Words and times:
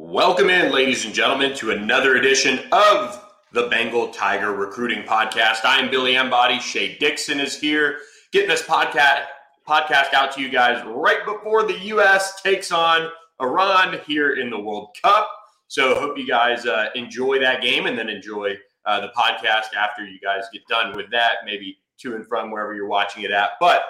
Welcome 0.00 0.48
in, 0.48 0.70
ladies 0.70 1.04
and 1.04 1.12
gentlemen, 1.12 1.56
to 1.56 1.72
another 1.72 2.14
edition 2.18 2.60
of 2.70 3.20
the 3.50 3.66
Bengal 3.66 4.10
Tiger 4.10 4.52
Recruiting 4.52 5.02
Podcast. 5.02 5.64
I 5.64 5.80
am 5.80 5.90
Billy 5.90 6.14
Embody. 6.14 6.60
Shea 6.60 6.96
Dixon 6.98 7.40
is 7.40 7.60
here, 7.60 7.98
getting 8.30 8.48
this 8.48 8.62
podcast 8.62 9.24
podcast 9.68 10.14
out 10.14 10.30
to 10.34 10.40
you 10.40 10.50
guys 10.50 10.80
right 10.86 11.26
before 11.26 11.64
the 11.64 11.76
U.S. 11.86 12.40
takes 12.40 12.70
on 12.70 13.10
Iran 13.40 13.98
here 14.06 14.34
in 14.34 14.50
the 14.50 14.60
World 14.60 14.96
Cup. 15.02 15.28
So, 15.66 15.96
hope 15.96 16.16
you 16.16 16.28
guys 16.28 16.64
uh, 16.64 16.90
enjoy 16.94 17.40
that 17.40 17.60
game 17.60 17.86
and 17.86 17.98
then 17.98 18.08
enjoy 18.08 18.56
uh, 18.86 19.00
the 19.00 19.08
podcast 19.08 19.74
after 19.76 20.06
you 20.06 20.20
guys 20.20 20.44
get 20.52 20.64
done 20.68 20.94
with 20.94 21.10
that, 21.10 21.38
maybe 21.44 21.76
to 22.02 22.14
and 22.14 22.24
from 22.24 22.52
wherever 22.52 22.72
you're 22.72 22.86
watching 22.86 23.24
it 23.24 23.32
at. 23.32 23.50
But 23.58 23.82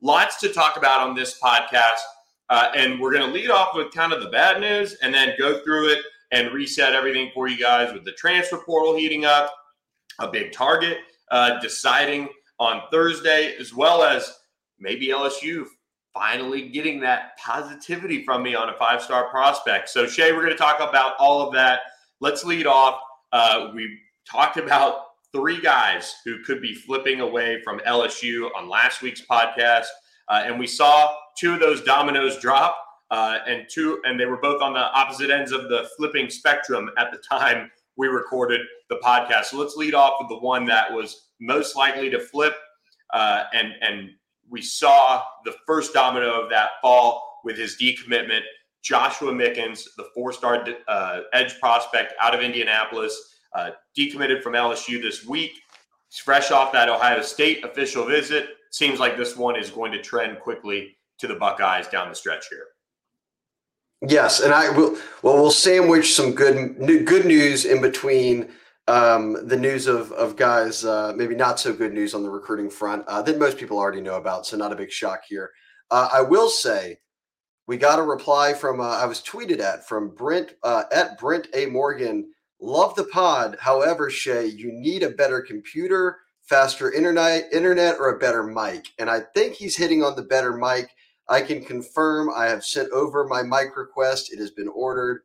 lots 0.00 0.40
to 0.40 0.48
talk 0.48 0.76
about 0.76 1.08
on 1.08 1.14
this 1.14 1.38
podcast. 1.38 2.00
Uh, 2.48 2.70
and 2.76 3.00
we're 3.00 3.12
going 3.12 3.26
to 3.26 3.32
lead 3.32 3.50
off 3.50 3.74
with 3.74 3.92
kind 3.92 4.12
of 4.12 4.22
the 4.22 4.28
bad 4.28 4.60
news 4.60 4.96
and 5.02 5.14
then 5.14 5.32
go 5.38 5.62
through 5.64 5.88
it 5.88 6.00
and 6.32 6.52
reset 6.52 6.94
everything 6.94 7.30
for 7.34 7.48
you 7.48 7.58
guys 7.58 7.92
with 7.92 8.04
the 8.04 8.12
transfer 8.12 8.58
portal 8.58 8.96
heating 8.96 9.24
up, 9.24 9.52
a 10.18 10.28
big 10.28 10.52
target 10.52 10.98
uh, 11.30 11.58
deciding 11.60 12.28
on 12.58 12.82
Thursday, 12.90 13.54
as 13.58 13.74
well 13.74 14.02
as 14.02 14.32
maybe 14.78 15.08
LSU 15.08 15.64
finally 16.12 16.68
getting 16.68 17.00
that 17.00 17.36
positivity 17.38 18.24
from 18.24 18.42
me 18.42 18.54
on 18.54 18.68
a 18.68 18.74
five 18.74 19.02
star 19.02 19.28
prospect. 19.28 19.88
So, 19.88 20.06
Shea, 20.06 20.32
we're 20.32 20.44
going 20.44 20.52
to 20.52 20.56
talk 20.56 20.76
about 20.80 21.14
all 21.18 21.46
of 21.46 21.54
that. 21.54 21.80
Let's 22.20 22.44
lead 22.44 22.66
off. 22.66 23.00
Uh, 23.32 23.70
we 23.74 23.98
talked 24.30 24.58
about 24.58 25.04
three 25.32 25.60
guys 25.60 26.14
who 26.24 26.42
could 26.44 26.60
be 26.60 26.74
flipping 26.74 27.20
away 27.20 27.62
from 27.62 27.80
LSU 27.80 28.50
on 28.54 28.68
last 28.68 29.02
week's 29.02 29.22
podcast. 29.22 29.86
Uh, 30.28 30.42
and 30.44 30.58
we 30.58 30.66
saw 30.66 31.16
two 31.38 31.54
of 31.54 31.60
those 31.60 31.82
dominoes 31.82 32.38
drop, 32.38 32.76
uh, 33.12 33.38
and 33.46 33.66
two, 33.68 34.00
and 34.04 34.18
they 34.18 34.24
were 34.24 34.38
both 34.38 34.62
on 34.62 34.72
the 34.72 34.80
opposite 34.80 35.30
ends 35.30 35.52
of 35.52 35.68
the 35.68 35.88
flipping 35.96 36.30
spectrum 36.30 36.90
at 36.96 37.12
the 37.12 37.18
time 37.18 37.70
we 37.96 38.08
recorded 38.08 38.62
the 38.88 38.96
podcast. 38.96 39.44
So 39.46 39.58
let's 39.58 39.76
lead 39.76 39.94
off 39.94 40.14
with 40.18 40.30
the 40.30 40.38
one 40.38 40.64
that 40.66 40.90
was 40.90 41.28
most 41.38 41.76
likely 41.76 42.08
to 42.08 42.18
flip, 42.18 42.54
uh, 43.12 43.44
and 43.52 43.72
and 43.82 44.10
we 44.48 44.62
saw 44.62 45.22
the 45.44 45.54
first 45.66 45.92
domino 45.92 46.42
of 46.42 46.50
that 46.50 46.70
fall 46.80 47.40
with 47.44 47.56
his 47.56 47.76
decommitment. 47.80 48.42
Joshua 48.82 49.32
Mickens, 49.32 49.84
the 49.96 50.08
four-star 50.14 50.66
uh, 50.88 51.20
edge 51.32 51.60
prospect 51.60 52.14
out 52.20 52.34
of 52.34 52.40
Indianapolis, 52.40 53.36
uh, 53.54 53.70
decommitted 53.96 54.42
from 54.42 54.54
LSU 54.54 55.00
this 55.00 55.24
week. 55.24 55.52
He's 56.08 56.18
fresh 56.18 56.50
off 56.50 56.72
that 56.72 56.88
Ohio 56.88 57.22
State 57.22 57.64
official 57.64 58.04
visit. 58.04 58.48
Seems 58.70 58.98
like 58.98 59.16
this 59.16 59.36
one 59.36 59.54
is 59.54 59.70
going 59.70 59.92
to 59.92 60.02
trend 60.02 60.40
quickly 60.40 60.96
to 61.22 61.28
the 61.28 61.36
Buckeyes 61.36 61.88
down 61.88 62.08
the 62.08 62.14
stretch 62.14 62.48
here. 62.48 62.66
Yes, 64.06 64.40
and 64.40 64.52
I 64.52 64.68
will. 64.70 64.96
Well, 65.22 65.34
we'll 65.34 65.50
sandwich 65.52 66.14
some 66.14 66.32
good 66.32 66.76
good 67.06 67.24
news 67.24 67.64
in 67.64 67.80
between 67.80 68.48
um, 68.88 69.46
the 69.46 69.56
news 69.56 69.86
of 69.86 70.10
of 70.12 70.34
guys, 70.34 70.84
uh, 70.84 71.12
maybe 71.16 71.36
not 71.36 71.60
so 71.60 71.72
good 71.72 71.94
news 71.94 72.12
on 72.12 72.24
the 72.24 72.30
recruiting 72.30 72.68
front 72.68 73.06
uh, 73.06 73.22
that 73.22 73.38
most 73.38 73.58
people 73.58 73.78
already 73.78 74.00
know 74.00 74.16
about. 74.16 74.44
So 74.44 74.56
not 74.56 74.72
a 74.72 74.76
big 74.76 74.90
shock 74.90 75.22
here. 75.28 75.52
Uh, 75.90 76.08
I 76.12 76.20
will 76.20 76.48
say 76.48 76.98
we 77.68 77.76
got 77.76 78.00
a 78.00 78.02
reply 78.02 78.54
from 78.54 78.80
uh, 78.80 78.88
I 78.88 79.06
was 79.06 79.20
tweeted 79.20 79.60
at 79.60 79.86
from 79.86 80.14
Brent 80.16 80.54
uh, 80.64 80.82
at 80.90 81.18
Brent 81.18 81.46
A 81.54 81.66
Morgan. 81.66 82.28
Love 82.60 82.96
the 82.96 83.04
pod. 83.04 83.56
However, 83.60 84.10
Shea, 84.10 84.46
you 84.46 84.72
need 84.72 85.04
a 85.04 85.10
better 85.10 85.40
computer, 85.40 86.18
faster 86.42 86.92
internet, 86.92 87.52
internet, 87.52 87.96
or 88.00 88.10
a 88.10 88.18
better 88.18 88.42
mic. 88.42 88.86
And 88.98 89.08
I 89.08 89.20
think 89.34 89.54
he's 89.54 89.76
hitting 89.76 90.02
on 90.02 90.16
the 90.16 90.22
better 90.22 90.56
mic. 90.56 90.88
I 91.28 91.40
can 91.40 91.64
confirm 91.64 92.30
I 92.34 92.46
have 92.46 92.64
sent 92.64 92.90
over 92.90 93.26
my 93.26 93.42
mic 93.42 93.76
request. 93.76 94.32
It 94.32 94.38
has 94.38 94.50
been 94.50 94.68
ordered. 94.68 95.22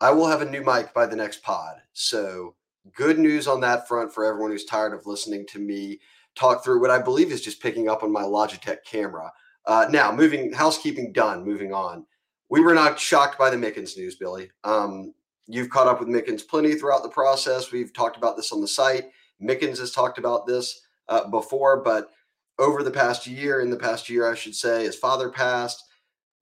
I 0.00 0.10
will 0.10 0.26
have 0.26 0.42
a 0.42 0.50
new 0.50 0.62
mic 0.62 0.94
by 0.94 1.06
the 1.06 1.16
next 1.16 1.42
pod. 1.42 1.76
So, 1.92 2.54
good 2.94 3.18
news 3.18 3.46
on 3.46 3.60
that 3.60 3.86
front 3.86 4.12
for 4.12 4.24
everyone 4.24 4.50
who's 4.50 4.64
tired 4.64 4.94
of 4.94 5.06
listening 5.06 5.46
to 5.48 5.58
me 5.58 6.00
talk 6.34 6.64
through 6.64 6.80
what 6.80 6.90
I 6.90 7.00
believe 7.00 7.32
is 7.32 7.42
just 7.42 7.60
picking 7.60 7.88
up 7.88 8.02
on 8.02 8.12
my 8.12 8.22
Logitech 8.22 8.78
camera. 8.84 9.30
Uh, 9.66 9.86
now, 9.90 10.12
moving 10.12 10.52
housekeeping 10.52 11.12
done, 11.12 11.44
moving 11.44 11.72
on. 11.72 12.06
We 12.48 12.60
were 12.60 12.74
not 12.74 12.98
shocked 12.98 13.38
by 13.38 13.50
the 13.50 13.56
Mickens 13.56 13.96
news, 13.96 14.16
Billy. 14.16 14.50
Um, 14.64 15.14
you've 15.46 15.70
caught 15.70 15.86
up 15.86 16.00
with 16.00 16.08
Mickens 16.08 16.46
plenty 16.46 16.74
throughout 16.74 17.02
the 17.02 17.08
process. 17.08 17.70
We've 17.70 17.92
talked 17.92 18.16
about 18.16 18.36
this 18.36 18.52
on 18.52 18.60
the 18.60 18.68
site. 18.68 19.10
Mickens 19.42 19.78
has 19.78 19.92
talked 19.92 20.18
about 20.18 20.46
this 20.46 20.80
uh, 21.08 21.28
before, 21.28 21.82
but 21.82 22.10
over 22.60 22.82
the 22.82 22.90
past 22.90 23.26
year, 23.26 23.60
in 23.60 23.70
the 23.70 23.76
past 23.76 24.10
year, 24.10 24.30
I 24.30 24.34
should 24.34 24.54
say, 24.54 24.84
his 24.84 24.94
father 24.94 25.30
passed. 25.30 25.82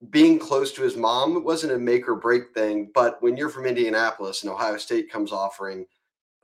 Being 0.09 0.37
close 0.37 0.73
to 0.73 0.81
his 0.81 0.97
mom 0.97 1.43
wasn't 1.43 1.73
a 1.73 1.79
make 1.79 2.07
or 2.07 2.15
break 2.15 2.53
thing, 2.53 2.91
but 2.93 3.21
when 3.21 3.37
you're 3.37 3.49
from 3.49 3.65
Indianapolis 3.65 4.43
and 4.43 4.51
Ohio 4.51 4.77
State 4.77 5.09
comes 5.09 5.31
offering 5.31 5.85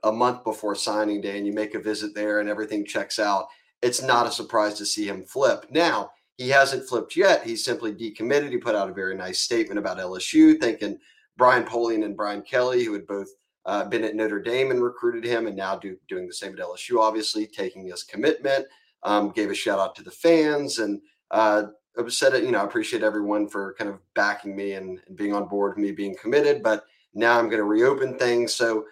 a 0.02 0.10
month 0.10 0.44
before 0.44 0.74
signing 0.74 1.20
day 1.20 1.36
and 1.36 1.46
you 1.46 1.52
make 1.52 1.74
a 1.74 1.78
visit 1.78 2.14
there 2.14 2.40
and 2.40 2.48
everything 2.48 2.86
checks 2.86 3.18
out, 3.18 3.48
it's 3.82 4.02
not 4.02 4.26
a 4.26 4.32
surprise 4.32 4.74
to 4.74 4.86
see 4.86 5.06
him 5.06 5.24
flip. 5.24 5.66
Now, 5.70 6.10
he 6.38 6.48
hasn't 6.48 6.88
flipped 6.88 7.14
yet. 7.14 7.44
He's 7.44 7.64
simply 7.64 7.92
decommitted. 7.92 8.50
He 8.50 8.58
put 8.58 8.74
out 8.74 8.90
a 8.90 8.94
very 8.94 9.14
nice 9.14 9.40
statement 9.40 9.78
about 9.78 9.98
LSU, 9.98 10.58
thanking 10.58 10.98
Brian 11.36 11.64
Polian 11.64 12.04
and 12.04 12.16
Brian 12.16 12.42
Kelly, 12.42 12.84
who 12.84 12.94
had 12.94 13.06
both 13.06 13.28
uh, 13.66 13.84
been 13.84 14.04
at 14.04 14.14
Notre 14.14 14.40
Dame 14.40 14.70
and 14.70 14.82
recruited 14.82 15.24
him, 15.24 15.46
and 15.46 15.56
now 15.56 15.76
do, 15.76 15.96
doing 16.08 16.26
the 16.26 16.32
same 16.32 16.52
at 16.52 16.58
LSU, 16.58 16.98
obviously, 16.98 17.46
taking 17.46 17.86
his 17.86 18.02
commitment 18.02 18.66
um, 19.06 19.30
gave 19.30 19.50
a 19.50 19.54
shout 19.54 19.78
out 19.78 19.94
to 19.94 20.02
the 20.02 20.10
fans 20.10 20.80
and 20.80 21.00
uh, 21.30 21.62
said 22.08 22.34
you 22.42 22.50
know, 22.50 22.60
I 22.60 22.64
appreciate 22.64 23.02
everyone 23.02 23.48
for 23.48 23.74
kind 23.78 23.88
of 23.88 24.00
backing 24.14 24.54
me 24.54 24.72
and, 24.72 25.00
and 25.06 25.16
being 25.16 25.32
on 25.32 25.48
board 25.48 25.76
with 25.76 25.84
me 25.84 25.92
being 25.92 26.16
committed. 26.20 26.62
But 26.62 26.84
now 27.14 27.38
I'm 27.38 27.46
going 27.46 27.58
to 27.58 27.64
reopen 27.64 28.18
things. 28.18 28.52
So 28.52 28.84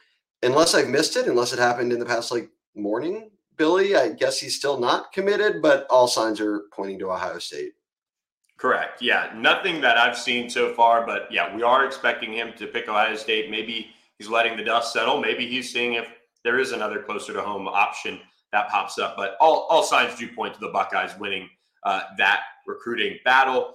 unless 0.42 0.74
I've 0.74 0.88
missed 0.88 1.16
it, 1.16 1.26
unless 1.26 1.52
it 1.52 1.58
happened 1.58 1.92
in 1.92 1.98
the 1.98 2.06
past 2.06 2.30
like 2.30 2.48
morning, 2.74 3.30
Billy, 3.56 3.96
I 3.96 4.10
guess 4.10 4.38
he's 4.38 4.56
still 4.56 4.78
not 4.78 5.12
committed, 5.12 5.60
but 5.60 5.86
all 5.90 6.08
signs 6.08 6.40
are 6.40 6.62
pointing 6.72 6.98
to 7.00 7.10
Ohio 7.10 7.38
State. 7.38 7.72
Correct. 8.56 9.02
Yeah. 9.02 9.32
Nothing 9.36 9.80
that 9.80 9.98
I've 9.98 10.16
seen 10.16 10.48
so 10.48 10.72
far, 10.74 11.04
but 11.04 11.30
yeah, 11.30 11.54
we 11.54 11.62
are 11.62 11.84
expecting 11.84 12.32
him 12.32 12.52
to 12.56 12.68
pick 12.68 12.88
Ohio 12.88 13.16
State. 13.16 13.50
Maybe 13.50 13.88
he's 14.18 14.28
letting 14.28 14.56
the 14.56 14.64
dust 14.64 14.92
settle. 14.92 15.20
Maybe 15.20 15.46
he's 15.46 15.72
seeing 15.72 15.94
if 15.94 16.06
there 16.44 16.60
is 16.60 16.72
another 16.72 17.02
closer 17.02 17.32
to 17.32 17.42
home 17.42 17.66
option 17.66 18.20
that 18.54 18.70
pops 18.70 18.98
up. 18.98 19.16
But 19.16 19.36
all, 19.40 19.66
all 19.68 19.82
signs 19.82 20.16
do 20.16 20.28
point 20.28 20.54
to 20.54 20.60
the 20.60 20.68
Buckeyes 20.68 21.18
winning 21.18 21.50
uh, 21.82 22.02
that 22.18 22.42
recruiting 22.66 23.18
battle. 23.24 23.74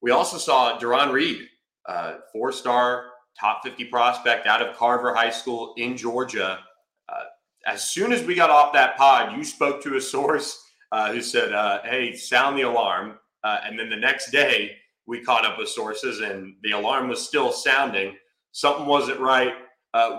We 0.00 0.12
also 0.12 0.38
saw 0.38 0.78
Darron 0.78 1.12
Reed, 1.12 1.48
uh, 1.86 2.14
four 2.32 2.52
star 2.52 3.06
top 3.38 3.62
50 3.64 3.84
prospect 3.86 4.46
out 4.46 4.62
of 4.62 4.76
Carver 4.76 5.14
High 5.14 5.30
School 5.30 5.74
in 5.76 5.96
Georgia. 5.96 6.60
Uh, 7.08 7.24
as 7.66 7.90
soon 7.90 8.12
as 8.12 8.24
we 8.24 8.34
got 8.34 8.50
off 8.50 8.72
that 8.72 8.96
pod, 8.96 9.36
you 9.36 9.42
spoke 9.44 9.82
to 9.82 9.96
a 9.96 10.00
source 10.00 10.64
uh, 10.92 11.12
who 11.12 11.20
said, 11.20 11.52
uh, 11.52 11.82
Hey, 11.82 12.14
sound 12.14 12.56
the 12.56 12.62
alarm. 12.62 13.18
Uh, 13.42 13.58
and 13.64 13.78
then 13.78 13.90
the 13.90 13.96
next 13.96 14.30
day, 14.30 14.76
we 15.06 15.24
caught 15.24 15.44
up 15.44 15.58
with 15.58 15.68
sources 15.68 16.20
and 16.20 16.54
the 16.62 16.70
alarm 16.70 17.08
was 17.08 17.26
still 17.26 17.50
sounding. 17.50 18.16
Something 18.52 18.86
wasn't 18.86 19.18
right 19.18 19.54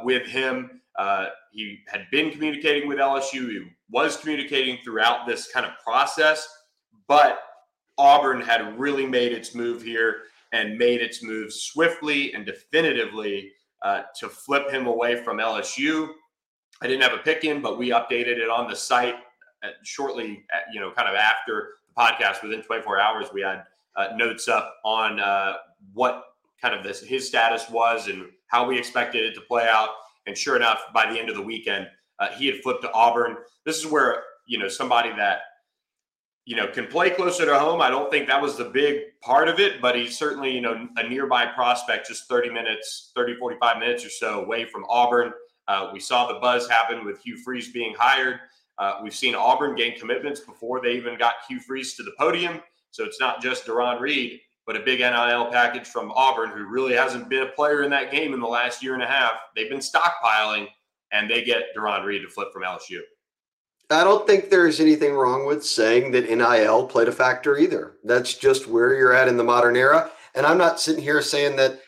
with 0.04 0.28
him. 0.28 0.81
He 1.52 1.80
had 1.88 2.06
been 2.12 2.32
communicating 2.32 2.88
with 2.88 2.98
LSU. 2.98 3.50
He 3.50 3.62
was 3.90 4.18
communicating 4.18 4.78
throughout 4.84 5.28
this 5.28 5.52
kind 5.52 5.66
of 5.66 5.74
process, 5.84 6.48
but 7.08 7.40
Auburn 7.98 8.42
had 8.42 8.80
really 8.80 9.06
made 9.06 9.32
its 9.32 9.54
move 9.56 9.82
here. 9.82 10.24
and 10.54 10.78
made 10.78 11.02
its 11.02 11.24
move 11.24 11.54
swiftly 11.54 12.34
and 12.34 12.46
definitively 12.46 13.54
uh, 13.84 14.02
to 14.20 14.28
flip 14.28 14.70
him 14.70 14.86
away 14.86 15.16
from 15.24 15.38
LSU. 15.38 16.10
I 16.82 16.88
didn't 16.88 17.04
have 17.04 17.14
a 17.14 17.24
pick 17.24 17.44
in, 17.46 17.62
but 17.62 17.78
we 17.78 17.90
updated 17.92 18.38
it 18.38 18.50
on 18.50 18.70
the 18.70 18.76
site 18.76 19.16
at, 19.64 19.76
shortly, 19.84 20.44
at, 20.54 20.64
you 20.74 20.80
know, 20.80 20.92
kind 20.92 21.08
of 21.08 21.16
after 21.16 21.70
the 21.88 22.02
podcast. 22.02 22.44
Within 22.44 22.64
24 22.64 23.00
hours, 23.00 23.28
we 23.34 23.42
had 23.42 23.64
uh, 23.96 24.10
notes 24.16 24.48
up 24.48 24.76
on 24.84 25.20
uh, 25.20 25.54
what 25.94 26.26
kind 26.62 26.76
of 26.76 26.84
this 26.84 27.02
his 27.02 27.28
status 27.28 27.70
was 27.70 28.08
and 28.08 28.26
how 28.48 28.68
we 28.68 28.78
expected 28.78 29.24
it 29.24 29.34
to 29.36 29.42
play 29.42 29.68
out. 29.68 29.90
And 30.28 30.38
sure 30.38 30.56
enough, 30.56 30.82
by 30.94 31.12
the 31.12 31.20
end 31.20 31.30
of 31.30 31.36
the 31.36 31.42
weekend, 31.42 31.88
uh, 32.20 32.30
he 32.30 32.48
had 32.48 32.62
flipped 32.62 32.84
to 32.84 32.92
Auburn. 32.94 33.38
This 33.66 33.78
is 33.78 33.88
where 33.88 34.24
you 34.46 34.60
know 34.60 34.68
somebody 34.68 35.10
that 35.16 35.40
you 36.46 36.56
know 36.56 36.68
can 36.68 36.88
play 36.88 37.10
closer 37.10 37.46
to 37.46 37.58
home. 37.58 37.82
I 37.82 37.90
don't 37.90 38.12
think 38.12 38.28
that 38.28 38.42
was 38.42 38.58
the 38.58 38.66
big 38.66 39.20
part 39.22 39.48
of 39.48 39.60
it, 39.60 39.82
but 39.82 39.96
he's 39.96 40.18
certainly 40.18 40.52
you 40.52 40.62
know 40.62 40.88
a 40.98 41.08
nearby 41.08 41.48
prospect, 41.48 42.08
just 42.08 42.28
30 42.28 42.50
minutes, 42.50 43.12
30 43.16 43.36
45 43.36 43.80
minutes 43.80 44.06
or 44.06 44.10
so 44.10 44.42
away 44.42 44.66
from 44.66 44.86
Auburn. 44.90 45.32
Uh, 45.68 45.90
we 45.94 46.00
saw 46.00 46.28
the 46.28 46.40
buzz 46.40 46.70
happen 46.70 47.06
with 47.06 47.22
Hugh 47.24 47.38
Freeze 47.38 47.72
being 47.72 47.96
hired. 47.98 48.40
Uh, 48.78 49.00
we've 49.04 49.16
seen 49.16 49.36
Auburn 49.36 49.76
gain 49.76 49.98
commitments 49.98 50.40
before 50.40 50.82
they 50.82 50.94
even 50.94 51.18
got 51.18 51.36
Hugh 51.48 51.60
Freeze 51.60 51.96
to 51.96 52.04
the 52.04 52.14
podium. 52.18 52.60
So 52.90 53.06
it's 53.06 53.20
not 53.20 53.42
just 53.42 53.66
Darron 53.66 54.00
Reed, 54.00 54.42
but 54.72 54.80
a 54.80 54.86
big 54.86 55.00
NIL 55.00 55.48
package 55.48 55.86
from 55.86 56.14
Auburn, 56.16 56.50
who 56.52 56.64
really 56.64 56.94
hasn't 56.94 57.28
been 57.28 57.44
a 57.44 57.48
player 57.48 57.84
in 57.84 57.90
that 57.90 58.10
game 58.10 58.34
in 58.34 58.40
the 58.40 58.48
last 58.48 58.82
year 58.82 58.94
and 58.94 59.04
a 59.04 59.06
half. 59.06 59.34
They've 59.54 59.70
been 59.70 59.80
stockpiling, 59.80 60.68
and 61.12 61.30
they 61.30 61.44
get 61.44 61.76
Darron 61.76 62.06
Reed 62.06 62.22
to 62.22 62.30
flip 62.30 62.54
from 62.54 62.64
LSU. 62.64 63.00
I 63.90 64.06
don't 64.06 64.26
think 64.26 64.50
there's 64.50 64.80
anything 64.80 65.14
wrong 65.14 65.46
with 65.46 65.66
saying 65.66 66.12
that 66.12 66.30
NIL 66.30 66.88
played 66.88 67.10
a 67.10 67.12
factor 67.12 67.58
either. 67.58 67.98
That's 68.06 68.34
just 68.36 68.66
where 68.66 68.96
you're 68.96 69.14
at 69.14 69.28
in 69.28 69.36
the 69.36 69.44
modern 69.44 69.76
era. 69.76 70.10
And 70.36 70.46
I'm 70.46 70.58
not 70.58 70.80
sitting 70.80 71.04
here 71.04 71.22
saying 71.22 71.58
that 71.58 71.82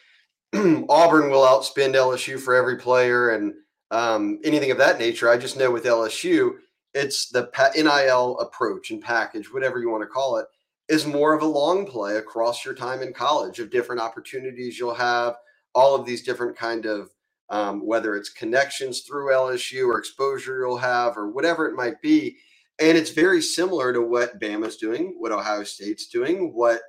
Auburn 0.54 1.30
will 1.30 1.46
outspend 1.46 1.96
LSU 1.96 2.38
for 2.38 2.54
every 2.54 2.76
player 2.76 3.30
and 3.30 3.54
um, 3.92 4.42
anything 4.44 4.72
of 4.72 4.78
that 4.80 5.00
nature. 5.00 5.30
I 5.30 5.38
just 5.38 5.56
know 5.56 5.72
with 5.72 5.86
LSU, 5.86 6.56
it's 6.94 7.30
the 7.30 7.50
NIL 7.78 8.38
approach 8.40 8.92
and 8.92 9.02
package, 9.02 9.54
whatever 9.54 9.80
you 9.80 9.90
want 9.90 10.04
to 10.04 10.08
call 10.08 10.36
it, 10.36 10.48
is 10.90 11.06
more 11.06 11.34
of 11.34 11.42
a 11.42 11.46
long 11.46 11.86
play 11.86 12.18
across 12.18 12.66
your 12.66 12.74
time 12.74 13.02
in 13.02 13.14
college 13.14 13.60
of 13.60 13.72
different 13.72 14.02
opportunities 14.02 14.78
you'll 14.78 14.94
have, 14.94 15.36
all 15.74 15.96
of 15.96 16.06
these 16.06 16.24
different 16.24 16.58
kind 16.58 16.86
of 16.86 17.10
um, 17.50 17.86
whether 17.86 18.16
it's 18.16 18.30
connections 18.30 19.02
through 19.02 19.32
LSU 19.32 19.88
or 19.88 20.00
exposure 20.00 20.60
you'll 20.60 20.78
have 20.78 21.18
or 21.18 21.30
whatever 21.30 21.68
it 21.68 21.76
might 21.76 22.02
be. 22.02 22.38
And 22.80 22.98
it's 22.98 23.12
very 23.12 23.42
similar 23.42 23.94
to 23.94 24.02
what 24.02 24.40
Bama's 24.40 24.78
doing, 24.78 25.16
what 25.20 25.32
Ohio 25.32 25.64
State's 25.64 26.08
doing, 26.08 26.54
what 26.54 26.82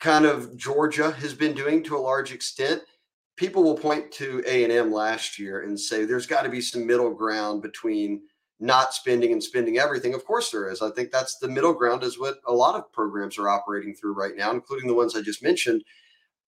kind 0.00 0.24
of 0.24 0.56
Georgia 0.56 1.12
has 1.12 1.34
been 1.34 1.54
doing 1.54 1.84
to 1.84 1.96
a 1.96 1.98
large 1.98 2.32
extent. 2.32 2.82
People 3.36 3.62
will 3.62 3.76
point 3.76 4.10
to 4.12 4.42
A&M 4.46 4.92
last 4.92 5.38
year 5.38 5.62
and 5.62 5.78
say 5.78 6.04
there's 6.04 6.26
got 6.26 6.42
to 6.42 6.48
be 6.48 6.60
some 6.60 6.86
middle 6.86 7.14
ground 7.14 7.62
between 7.62 8.22
not 8.60 8.92
spending 8.92 9.32
and 9.32 9.42
spending 9.42 9.78
everything. 9.78 10.14
Of 10.14 10.24
course 10.24 10.50
there 10.50 10.70
is. 10.70 10.82
I 10.82 10.90
think 10.90 11.10
that's 11.10 11.38
the 11.38 11.48
middle 11.48 11.72
ground 11.72 12.02
is 12.02 12.18
what 12.18 12.38
a 12.46 12.52
lot 12.52 12.74
of 12.74 12.92
programs 12.92 13.38
are 13.38 13.48
operating 13.48 13.94
through 13.94 14.14
right 14.14 14.36
now, 14.36 14.50
including 14.50 14.88
the 14.88 14.94
ones 14.94 15.14
I 15.14 15.22
just 15.22 15.42
mentioned. 15.42 15.84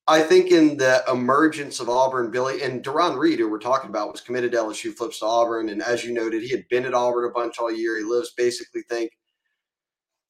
I 0.08 0.22
think 0.22 0.50
in 0.50 0.76
the 0.76 1.04
emergence 1.10 1.78
of 1.78 1.88
Auburn, 1.88 2.32
Billy 2.32 2.62
and 2.62 2.82
Darron 2.82 3.16
Reed, 3.16 3.38
who 3.38 3.48
we're 3.48 3.58
talking 3.58 3.90
about, 3.90 4.10
was 4.10 4.20
committed 4.20 4.50
to 4.52 4.58
LSU, 4.58 4.92
flips 4.92 5.20
to 5.20 5.26
Auburn, 5.26 5.68
and 5.68 5.82
as 5.82 6.04
you 6.04 6.12
noted, 6.12 6.42
he 6.42 6.50
had 6.50 6.68
been 6.68 6.84
at 6.84 6.94
Auburn 6.94 7.30
a 7.30 7.32
bunch 7.32 7.58
all 7.58 7.70
year. 7.70 7.96
He 7.96 8.02
lives 8.02 8.32
basically 8.36 8.82
think, 8.88 9.12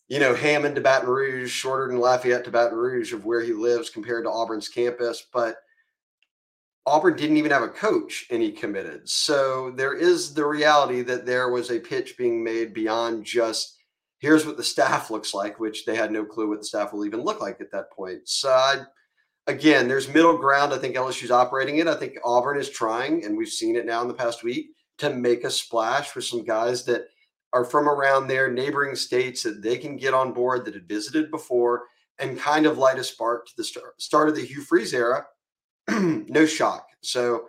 you 0.09 0.19
know, 0.19 0.35
Hammond 0.35 0.75
to 0.75 0.83
Baton 0.83 1.09
Rouge, 1.09 1.51
shorter 1.51 1.89
than 1.89 1.99
Lafayette 1.99 2.45
to 2.45 2.51
Baton 2.51 2.77
Rouge 2.77 3.15
of 3.15 3.25
where 3.25 3.41
he 3.41 3.55
lives 3.55 3.89
compared 3.89 4.25
to 4.25 4.31
Auburn's 4.31 4.69
campus, 4.69 5.25
but 5.33 5.57
Auburn 6.87 7.17
didn't 7.17 7.37
even 7.37 7.51
have 7.51 7.63
a 7.63 7.69
coach 7.69 8.27
and 8.31 8.43
he 8.43 8.51
committed. 8.51 9.09
So 9.09 9.71
there 9.71 9.95
is 9.95 10.35
the 10.35 10.47
reality 10.47 11.03
that 11.03 11.27
there 11.27 11.51
was 11.51 11.71
a 11.71 11.79
pitch 11.79 12.17
being 12.17 12.43
made 12.43 12.73
beyond 12.73 13.25
just 13.25 13.77
here's 14.19 14.47
what 14.47 14.57
the 14.57 14.65
staff 14.65 15.11
looks 15.11 15.35
like, 15.35 15.59
which 15.59 15.85
they 15.85 15.97
had 15.97 16.13
no 16.13 16.25
clue 16.25 16.49
what 16.49 16.61
the 16.61 16.65
staff 16.65 16.93
will 16.93 17.05
even 17.05 17.23
look 17.23 17.41
like 17.41 17.61
at 17.61 17.71
that 17.73 17.91
point. 17.91 18.21
So 18.29 18.51
I 18.51 18.83
again, 19.47 19.89
there's 19.89 20.09
middle 20.09 20.37
ground. 20.37 20.73
I 20.73 20.79
think 20.79 20.97
LSU's 20.97 21.31
operating 21.31 21.79
it. 21.79 21.89
I 21.89 21.95
think 21.95 22.19
Auburn 22.25 22.59
is 22.59 22.71
trying, 22.71 23.25
and 23.25 23.37
we've 23.37 23.49
seen 23.49 23.77
it 23.77 23.87
now 23.87 24.03
in 24.03 24.09
the 24.09 24.15
past 24.15 24.43
week, 24.45 24.71
to 24.99 25.11
make 25.11 25.45
a 25.45 25.51
splash 25.51 26.15
with 26.15 26.25
some 26.25 26.45
guys 26.45 26.85
that 26.85 27.09
are 27.53 27.65
from 27.65 27.89
around 27.89 28.29
there, 28.29 28.51
neighboring 28.51 28.95
states 28.95 29.43
that 29.43 29.63
they 29.63 29.77
can 29.77 29.97
get 29.97 30.15
on 30.15 30.33
board 30.33 30.65
that 30.65 30.75
had 30.75 30.89
visited 30.89 31.31
before 31.31 31.85
and 32.19 32.39
kind 32.39 32.67
of 32.67 32.79
light 32.79 32.99
a 32.99 33.05
spark 33.05 33.47
to 33.47 33.53
the 33.57 33.65
start 33.99 34.29
of 34.29 34.37
the 34.37 34.45
Hugh 34.45 34.63
Freeze 34.63 34.95
era. 34.95 35.27
no 36.29 36.47
shock. 36.47 36.87
So 37.03 37.47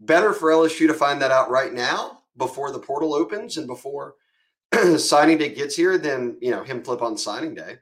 better 0.00 0.32
for 0.32 0.50
LSU 0.50 0.86
to 0.86 0.94
find 0.94 1.20
that 1.22 1.30
out 1.30 1.50
right 1.50 1.72
now 1.72 2.22
before 2.36 2.72
the 2.72 2.78
portal 2.78 3.14
opens 3.14 3.56
and 3.56 3.66
before 3.66 4.14
signing 4.98 5.38
day 5.38 5.54
gets 5.54 5.76
here 5.76 5.98
than 5.98 6.36
you 6.40 6.50
know 6.50 6.62
him 6.62 6.82
flip 6.82 7.02
on 7.02 7.16
signing 7.16 7.54
day. 7.54 7.76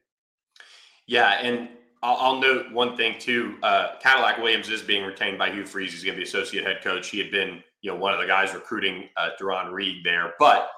Yeah, 1.06 1.38
and 1.40 1.68
I'll, 2.02 2.16
I'll, 2.16 2.40
note 2.40 2.72
one 2.72 2.96
thing 2.96 3.18
too. 3.18 3.56
Uh, 3.62 3.96
Cadillac 4.00 4.38
Williams 4.38 4.68
is 4.68 4.82
being 4.82 5.04
retained 5.04 5.38
by 5.38 5.50
Hugh 5.50 5.66
Freeze. 5.66 5.92
He's 5.92 6.04
going 6.04 6.14
to 6.14 6.20
be 6.20 6.26
associate 6.26 6.64
head 6.64 6.82
coach. 6.82 7.08
He 7.08 7.18
had 7.18 7.30
been, 7.30 7.62
you 7.80 7.90
know, 7.90 7.96
one 7.96 8.12
of 8.12 8.20
the 8.20 8.26
guys 8.26 8.54
recruiting 8.54 9.08
uh, 9.16 9.30
Darron 9.40 9.72
Reed 9.72 10.04
there. 10.04 10.34
But 10.38 10.70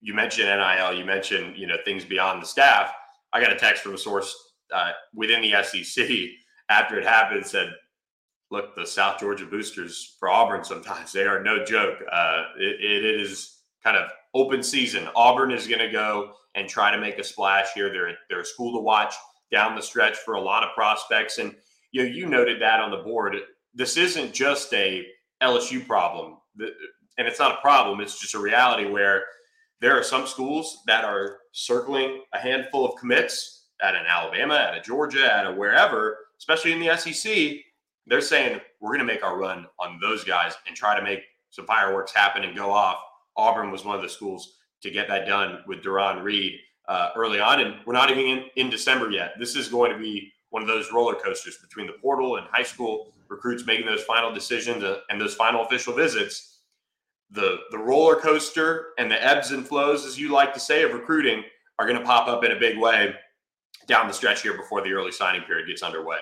you 0.00 0.14
mentioned 0.14 0.48
NIL. 0.48 0.94
You 0.94 1.04
mentioned, 1.04 1.56
you 1.56 1.66
know, 1.66 1.76
things 1.84 2.04
beyond 2.04 2.42
the 2.42 2.46
staff. 2.46 2.92
I 3.32 3.40
got 3.40 3.52
a 3.52 3.56
text 3.56 3.82
from 3.82 3.94
a 3.94 3.98
source 3.98 4.34
uh, 4.74 4.92
within 5.14 5.40
the 5.40 5.62
SEC 5.62 6.08
after 6.68 6.98
it 6.98 7.06
happened. 7.06 7.46
Said, 7.46 7.72
"Look, 8.52 8.76
the 8.76 8.86
South 8.86 9.18
Georgia 9.18 9.46
boosters 9.46 10.16
for 10.20 10.28
Auburn 10.28 10.62
sometimes 10.64 11.12
they 11.12 11.24
are 11.24 11.42
no 11.42 11.64
joke. 11.64 11.98
Uh, 12.10 12.44
it, 12.58 12.80
it 12.80 13.20
is 13.20 13.58
kind 13.82 13.96
of 13.96 14.08
open 14.34 14.62
season. 14.62 15.08
Auburn 15.16 15.50
is 15.50 15.66
going 15.66 15.80
to 15.80 15.90
go 15.90 16.34
and 16.54 16.68
try 16.68 16.92
to 16.92 17.00
make 17.00 17.18
a 17.18 17.24
splash 17.24 17.72
here. 17.74 17.90
They're 17.90 18.14
they're 18.30 18.40
a 18.40 18.44
school 18.44 18.72
to 18.78 18.80
watch." 18.80 19.14
down 19.52 19.76
the 19.76 19.82
stretch 19.82 20.16
for 20.16 20.34
a 20.34 20.40
lot 20.40 20.64
of 20.64 20.74
prospects. 20.74 21.38
And 21.38 21.54
you 21.92 22.02
know, 22.02 22.08
you 22.08 22.26
noted 22.26 22.60
that 22.62 22.80
on 22.80 22.90
the 22.90 22.96
board. 22.96 23.36
This 23.74 23.96
isn't 23.96 24.32
just 24.32 24.72
a 24.74 25.06
LSU 25.42 25.86
problem, 25.86 26.38
and 26.58 27.28
it's 27.28 27.38
not 27.38 27.58
a 27.58 27.60
problem. 27.60 28.00
It's 28.00 28.18
just 28.18 28.34
a 28.34 28.40
reality 28.40 28.90
where 28.90 29.22
there 29.80 29.96
are 29.96 30.02
some 30.02 30.26
schools 30.26 30.78
that 30.86 31.04
are 31.04 31.38
circling 31.52 32.22
a 32.32 32.38
handful 32.38 32.86
of 32.86 32.98
commits 32.98 33.66
at 33.82 33.94
an 33.94 34.06
Alabama, 34.08 34.54
at 34.54 34.76
a 34.76 34.80
Georgia, 34.80 35.32
at 35.32 35.46
a 35.46 35.52
wherever, 35.52 36.16
especially 36.38 36.72
in 36.72 36.80
the 36.80 36.96
SEC. 36.96 37.56
They're 38.06 38.20
saying 38.20 38.60
we're 38.80 38.90
going 38.90 39.06
to 39.06 39.12
make 39.12 39.24
our 39.24 39.38
run 39.38 39.66
on 39.78 39.98
those 40.00 40.24
guys 40.24 40.54
and 40.66 40.76
try 40.76 40.96
to 40.96 41.02
make 41.02 41.20
some 41.50 41.66
fireworks 41.66 42.12
happen 42.12 42.44
and 42.44 42.56
go 42.56 42.70
off. 42.70 42.98
Auburn 43.36 43.70
was 43.70 43.84
one 43.84 43.96
of 43.96 44.02
the 44.02 44.08
schools 44.08 44.56
to 44.82 44.90
get 44.90 45.08
that 45.08 45.26
done 45.26 45.60
with 45.66 45.82
Darron 45.82 46.22
Reed 46.22 46.58
uh, 46.88 47.10
early 47.16 47.40
on, 47.40 47.60
and 47.60 47.76
we're 47.86 47.92
not 47.92 48.10
even 48.10 48.24
in, 48.24 48.44
in 48.56 48.70
December 48.70 49.10
yet. 49.10 49.34
This 49.38 49.54
is 49.54 49.68
going 49.68 49.92
to 49.92 49.98
be 49.98 50.32
one 50.50 50.62
of 50.62 50.68
those 50.68 50.92
roller 50.92 51.14
coasters 51.14 51.58
between 51.58 51.86
the 51.86 51.94
portal 51.94 52.36
and 52.36 52.46
high 52.50 52.62
school 52.62 53.12
recruits 53.28 53.64
making 53.64 53.86
those 53.86 54.02
final 54.02 54.32
decisions 54.32 54.84
uh, 54.84 54.98
and 55.08 55.20
those 55.20 55.34
final 55.34 55.64
official 55.64 55.94
visits. 55.94 56.58
The 57.30 57.60
the 57.70 57.78
roller 57.78 58.16
coaster 58.16 58.88
and 58.98 59.10
the 59.10 59.22
ebbs 59.24 59.52
and 59.52 59.66
flows, 59.66 60.04
as 60.04 60.18
you 60.18 60.30
like 60.30 60.52
to 60.54 60.60
say, 60.60 60.82
of 60.82 60.92
recruiting 60.92 61.42
are 61.78 61.86
going 61.86 61.98
to 61.98 62.04
pop 62.04 62.28
up 62.28 62.44
in 62.44 62.52
a 62.52 62.58
big 62.58 62.78
way 62.78 63.14
down 63.86 64.06
the 64.06 64.12
stretch 64.12 64.42
here 64.42 64.56
before 64.56 64.82
the 64.82 64.92
early 64.92 65.12
signing 65.12 65.42
period 65.42 65.66
gets 65.66 65.82
underway. 65.82 66.18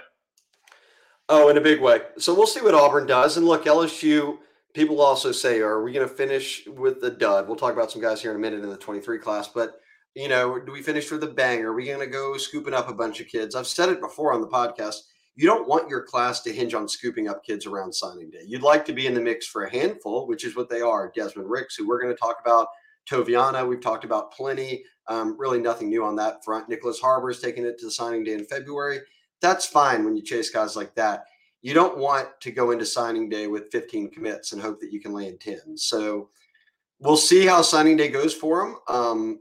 Oh, 1.32 1.48
in 1.48 1.56
a 1.56 1.60
big 1.60 1.80
way. 1.80 2.00
So 2.18 2.34
we'll 2.34 2.48
see 2.48 2.60
what 2.60 2.74
Auburn 2.74 3.06
does. 3.06 3.36
And 3.36 3.46
look, 3.46 3.64
LSU, 3.64 4.38
people 4.74 5.00
also 5.00 5.30
say, 5.30 5.60
are 5.60 5.80
we 5.80 5.92
going 5.92 6.06
to 6.06 6.12
finish 6.12 6.66
with 6.66 7.00
the 7.00 7.12
dud? 7.12 7.46
We'll 7.46 7.56
talk 7.56 7.72
about 7.72 7.92
some 7.92 8.02
guys 8.02 8.20
here 8.20 8.32
in 8.32 8.36
a 8.36 8.40
minute 8.40 8.64
in 8.64 8.68
the 8.68 8.76
23 8.76 9.18
class, 9.20 9.46
but 9.46 9.80
you 10.16 10.28
know, 10.28 10.58
do 10.58 10.72
we 10.72 10.82
finish 10.82 11.08
with 11.08 11.22
a 11.22 11.28
bang? 11.28 11.60
Are 11.60 11.72
we 11.72 11.86
going 11.86 12.00
to 12.00 12.08
go 12.08 12.36
scooping 12.36 12.74
up 12.74 12.88
a 12.88 12.94
bunch 12.94 13.20
of 13.20 13.28
kids? 13.28 13.54
I've 13.54 13.68
said 13.68 13.90
it 13.90 14.00
before 14.00 14.32
on 14.32 14.40
the 14.40 14.48
podcast. 14.48 14.96
You 15.36 15.46
don't 15.46 15.68
want 15.68 15.88
your 15.88 16.02
class 16.02 16.40
to 16.40 16.52
hinge 16.52 16.74
on 16.74 16.88
scooping 16.88 17.28
up 17.28 17.44
kids 17.44 17.64
around 17.64 17.94
signing 17.94 18.28
day. 18.28 18.42
You'd 18.44 18.62
like 18.62 18.84
to 18.86 18.92
be 18.92 19.06
in 19.06 19.14
the 19.14 19.20
mix 19.20 19.46
for 19.46 19.62
a 19.62 19.70
handful, 19.70 20.26
which 20.26 20.44
is 20.44 20.56
what 20.56 20.68
they 20.68 20.80
are. 20.80 21.12
Desmond 21.14 21.48
Ricks, 21.48 21.76
who 21.76 21.86
we're 21.86 22.02
going 22.02 22.12
to 22.12 22.18
talk 22.18 22.38
about, 22.44 22.66
Toviano, 23.08 23.68
we've 23.68 23.80
talked 23.80 24.04
about 24.04 24.32
plenty. 24.32 24.82
Um, 25.06 25.36
really 25.38 25.60
nothing 25.60 25.90
new 25.90 26.04
on 26.04 26.16
that 26.16 26.44
front. 26.44 26.68
Nyckoles 26.68 27.00
Harbor 27.00 27.30
is 27.30 27.40
taking 27.40 27.64
it 27.64 27.78
to 27.78 27.86
the 27.86 27.92
signing 27.92 28.24
day 28.24 28.32
in 28.32 28.44
February. 28.46 29.00
That's 29.40 29.66
fine 29.66 30.04
when 30.04 30.16
you 30.16 30.22
chase 30.22 30.50
guys 30.50 30.76
like 30.76 30.94
that. 30.94 31.24
You 31.62 31.74
don't 31.74 31.98
want 31.98 32.28
to 32.40 32.50
go 32.50 32.70
into 32.70 32.86
signing 32.86 33.28
day 33.28 33.46
with 33.46 33.70
15 33.70 34.10
commits 34.10 34.52
and 34.52 34.62
hope 34.62 34.80
that 34.80 34.92
you 34.92 35.00
can 35.00 35.12
land 35.12 35.40
10. 35.40 35.76
So 35.76 36.30
we'll 36.98 37.16
see 37.16 37.46
how 37.46 37.62
signing 37.62 37.96
day 37.96 38.08
goes 38.08 38.34
for 38.34 38.64
them. 38.64 38.76
Um, 38.88 39.40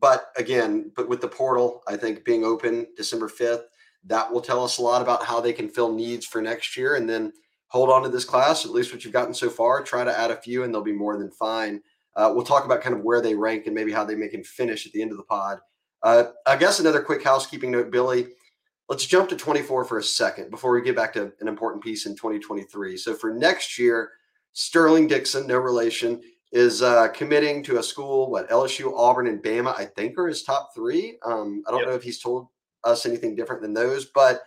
but 0.00 0.32
again, 0.36 0.90
but 0.96 1.08
with 1.08 1.20
the 1.20 1.28
portal, 1.28 1.82
I 1.86 1.96
think 1.96 2.24
being 2.24 2.44
open 2.44 2.86
December 2.96 3.28
5th, 3.28 3.64
that 4.04 4.32
will 4.32 4.40
tell 4.40 4.64
us 4.64 4.78
a 4.78 4.82
lot 4.82 5.02
about 5.02 5.24
how 5.24 5.40
they 5.40 5.52
can 5.52 5.68
fill 5.68 5.92
needs 5.92 6.26
for 6.26 6.42
next 6.42 6.76
year. 6.76 6.96
And 6.96 7.08
then 7.08 7.32
hold 7.68 7.90
on 7.90 8.02
to 8.02 8.08
this 8.08 8.24
class, 8.24 8.64
at 8.64 8.72
least 8.72 8.92
what 8.92 9.04
you've 9.04 9.12
gotten 9.12 9.34
so 9.34 9.48
far. 9.48 9.82
Try 9.82 10.04
to 10.04 10.18
add 10.18 10.30
a 10.30 10.36
few, 10.36 10.64
and 10.64 10.74
they'll 10.74 10.82
be 10.82 10.92
more 10.92 11.16
than 11.16 11.30
fine. 11.30 11.82
Uh, 12.14 12.30
we'll 12.34 12.44
talk 12.44 12.64
about 12.64 12.82
kind 12.82 12.94
of 12.94 13.02
where 13.02 13.22
they 13.22 13.34
rank 13.34 13.66
and 13.66 13.74
maybe 13.74 13.92
how 13.92 14.04
they 14.04 14.14
make 14.14 14.34
and 14.34 14.46
finish 14.46 14.86
at 14.86 14.92
the 14.92 15.00
end 15.00 15.10
of 15.10 15.16
the 15.16 15.22
pod. 15.22 15.60
Uh, 16.02 16.24
I 16.46 16.56
guess 16.56 16.80
another 16.80 17.00
quick 17.00 17.22
housekeeping 17.22 17.70
note, 17.70 17.90
Billy. 17.90 18.26
Let's 18.92 19.06
jump 19.06 19.26
to 19.26 19.34
24 19.34 19.86
for 19.86 19.96
a 19.96 20.02
second 20.02 20.50
before 20.50 20.70
we 20.70 20.82
get 20.82 20.94
back 20.94 21.14
to 21.14 21.32
an 21.40 21.48
important 21.48 21.82
piece 21.82 22.04
in 22.04 22.14
2023. 22.14 22.98
So 22.98 23.14
for 23.14 23.32
next 23.32 23.78
year, 23.78 24.10
Sterling 24.52 25.06
Dixon, 25.06 25.46
no 25.46 25.56
relation, 25.56 26.20
is 26.52 26.82
uh, 26.82 27.08
committing 27.08 27.62
to 27.62 27.78
a 27.78 27.82
school. 27.82 28.30
What 28.30 28.50
LSU, 28.50 28.92
Auburn, 28.94 29.28
and 29.28 29.42
Bama, 29.42 29.74
I 29.74 29.86
think, 29.86 30.18
are 30.18 30.28
his 30.28 30.42
top 30.42 30.74
three. 30.74 31.16
Um, 31.24 31.62
I 31.66 31.70
don't 31.70 31.80
yep. 31.80 31.88
know 31.88 31.94
if 31.94 32.02
he's 32.02 32.20
told 32.20 32.48
us 32.84 33.06
anything 33.06 33.34
different 33.34 33.62
than 33.62 33.72
those, 33.72 34.04
but 34.14 34.42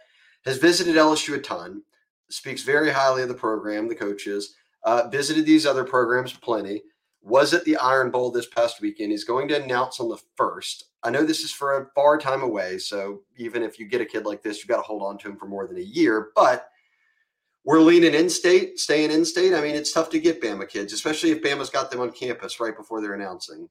has 0.46 0.60
visited 0.60 0.94
LSU 0.94 1.34
a 1.34 1.40
ton. 1.40 1.82
Speaks 2.30 2.62
very 2.62 2.92
highly 2.92 3.24
of 3.24 3.30
the 3.30 3.34
program, 3.34 3.88
the 3.88 3.96
coaches. 3.96 4.54
Uh, 4.84 5.08
visited 5.10 5.48
these 5.48 5.66
other 5.66 5.84
programs 5.84 6.34
plenty. 6.34 6.84
Was 7.26 7.56
at 7.56 7.66
the 7.66 7.76
Iron 7.78 8.12
Bowl 8.12 8.30
this 8.30 8.46
past 8.46 8.82
weekend. 8.82 9.12
He's 9.12 9.24
going 9.24 9.48
to 9.48 9.62
announce 9.62 10.00
on 10.00 10.10
the 10.10 10.22
first. 10.36 10.86
I 11.04 11.10
know 11.10 11.24
this 11.24 11.42
is 11.42 11.52
for 11.52 11.82
a 11.82 11.88
far 11.96 12.20
time 12.20 12.44
away, 12.44 12.78
so 12.78 13.22
even 13.36 13.64
if 13.64 13.80
you 13.80 13.88
get 13.88 14.00
a 14.00 14.06
kid 14.06 14.26
like 14.26 14.44
this, 14.44 14.60
you've 14.60 14.68
got 14.68 14.78
to 14.78 14.84
hold 14.84 15.02
on 15.02 15.18
to 15.18 15.30
him 15.30 15.36
for 15.36 15.48
more 15.48 15.66
than 15.66 15.78
a 15.78 15.82
year. 15.82 16.30
But 16.36 16.70
we're 17.64 17.80
leaning 17.80 18.14
in 18.14 18.30
state, 18.30 18.80
staying 18.80 19.10
in 19.10 19.26
state. 19.26 19.56
I 19.56 19.62
mean, 19.62 19.74
it's 19.74 19.92
tough 19.92 20.12
to 20.12 20.20
get 20.20 20.40
Bama 20.40 20.70
kids, 20.70 20.94
especially 20.94 21.32
if 21.32 21.42
Bama's 21.42 21.72
got 21.72 21.90
them 21.90 22.00
on 22.00 22.12
campus 22.12 22.60
right 22.60 22.78
before 22.78 23.02
they're 23.02 23.16
announcing. 23.16 23.68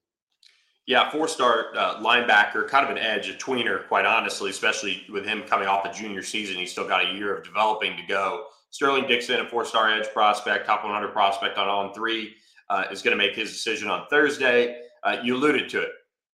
Yeah, 0.86 1.08
four 1.10 1.28
star 1.28 1.66
uh, 1.76 2.02
linebacker, 2.02 2.68
kind 2.68 2.84
of 2.84 2.90
an 2.90 2.98
edge, 2.98 3.30
a 3.30 3.34
tweener, 3.34 3.86
quite 3.86 4.04
honestly, 4.04 4.50
especially 4.50 5.06
with 5.08 5.24
him 5.24 5.42
coming 5.42 5.68
off 5.68 5.84
the 5.84 5.90
junior 5.90 6.22
season. 6.22 6.56
He's 6.56 6.72
still 6.72 6.88
got 6.88 7.06
a 7.06 7.14
year 7.14 7.36
of 7.36 7.44
developing 7.44 7.96
to 7.96 8.02
go. 8.02 8.46
Sterling 8.70 9.06
Dixon, 9.06 9.40
a 9.40 9.48
four 9.48 9.64
star 9.64 9.88
edge 9.88 10.08
prospect, 10.12 10.66
top 10.66 10.82
100 10.82 11.12
prospect 11.12 11.56
on 11.56 11.68
on 11.68 11.94
three, 11.94 12.34
uh, 12.70 12.84
is 12.90 13.02
going 13.02 13.16
to 13.16 13.22
make 13.22 13.34
his 13.34 13.52
decision 13.52 13.88
on 13.88 14.06
Thursday. 14.08 14.80
Uh, 15.02 15.16
you 15.22 15.36
alluded 15.36 15.68
to 15.70 15.82
it. 15.82 15.90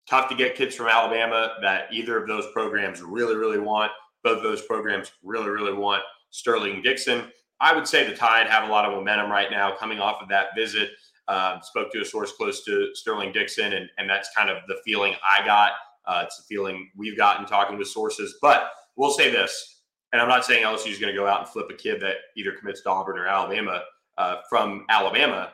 Tough 0.10 0.30
to 0.30 0.36
get 0.36 0.56
kids 0.56 0.76
from 0.76 0.88
Alabama 0.88 1.56
that 1.62 1.92
either 1.92 2.18
of 2.18 2.28
those 2.28 2.46
programs 2.52 3.02
really, 3.02 3.36
really 3.36 3.60
want. 3.60 3.92
Both 4.24 4.44
those 4.44 4.62
programs 4.64 5.12
really, 5.24 5.50
really 5.50 5.74
want 5.74 6.04
Sterling 6.32 6.82
Dixon. 6.82 7.32
I 7.62 7.76
would 7.76 7.88
say 7.88 8.08
the 8.08 8.16
Tide 8.16 8.48
have 8.48 8.68
a 8.68 8.72
lot 8.72 8.86
of 8.86 8.94
momentum 8.94 9.32
right 9.32 9.52
now 9.52 9.76
coming 9.76 10.00
off 10.00 10.22
of 10.22 10.30
that 10.30 10.48
visit. 10.56 10.92
Um, 11.28 11.60
spoke 11.62 11.92
to 11.92 12.02
a 12.02 12.06
source 12.06 12.32
close 12.32 12.64
to 12.66 12.90
Sterling 12.96 13.32
Dixon, 13.32 13.74
and, 13.74 13.90
and 13.98 14.10
that's 14.10 14.30
kind 14.36 14.50
of 14.50 14.58
the 14.68 14.78
feeling 14.84 15.14
I 15.24 15.46
got. 15.46 15.74
Uh, 16.06 16.24
it's 16.26 16.38
the 16.38 16.44
feeling 16.44 16.90
we've 16.96 17.18
gotten 17.18 17.46
talking 17.46 17.78
with 17.78 17.88
sources. 17.88 18.36
But 18.42 18.72
we'll 18.96 19.12
say 19.12 19.30
this, 19.30 19.82
and 20.12 20.22
I'm 20.22 20.28
not 20.28 20.44
saying 20.44 20.64
LSU 20.64 20.92
is 20.92 21.00
going 21.00 21.14
to 21.14 21.20
go 21.20 21.28
out 21.28 21.42
and 21.42 21.48
flip 21.48 21.68
a 21.70 21.76
kid 21.76 22.02
that 22.02 22.16
either 22.36 22.54
commits 22.54 22.82
to 22.82 22.90
Auburn 22.90 23.20
or 23.20 23.28
Alabama 23.28 23.84
uh, 24.18 24.38
from 24.50 24.86
Alabama, 24.90 25.52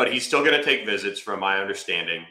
but 0.00 0.10
he's 0.10 0.24
still 0.26 0.42
going 0.42 0.56
to 0.56 0.64
take 0.64 0.86
visits, 0.86 1.20
from 1.20 1.40
my 1.40 1.60
understanding. 1.60 2.24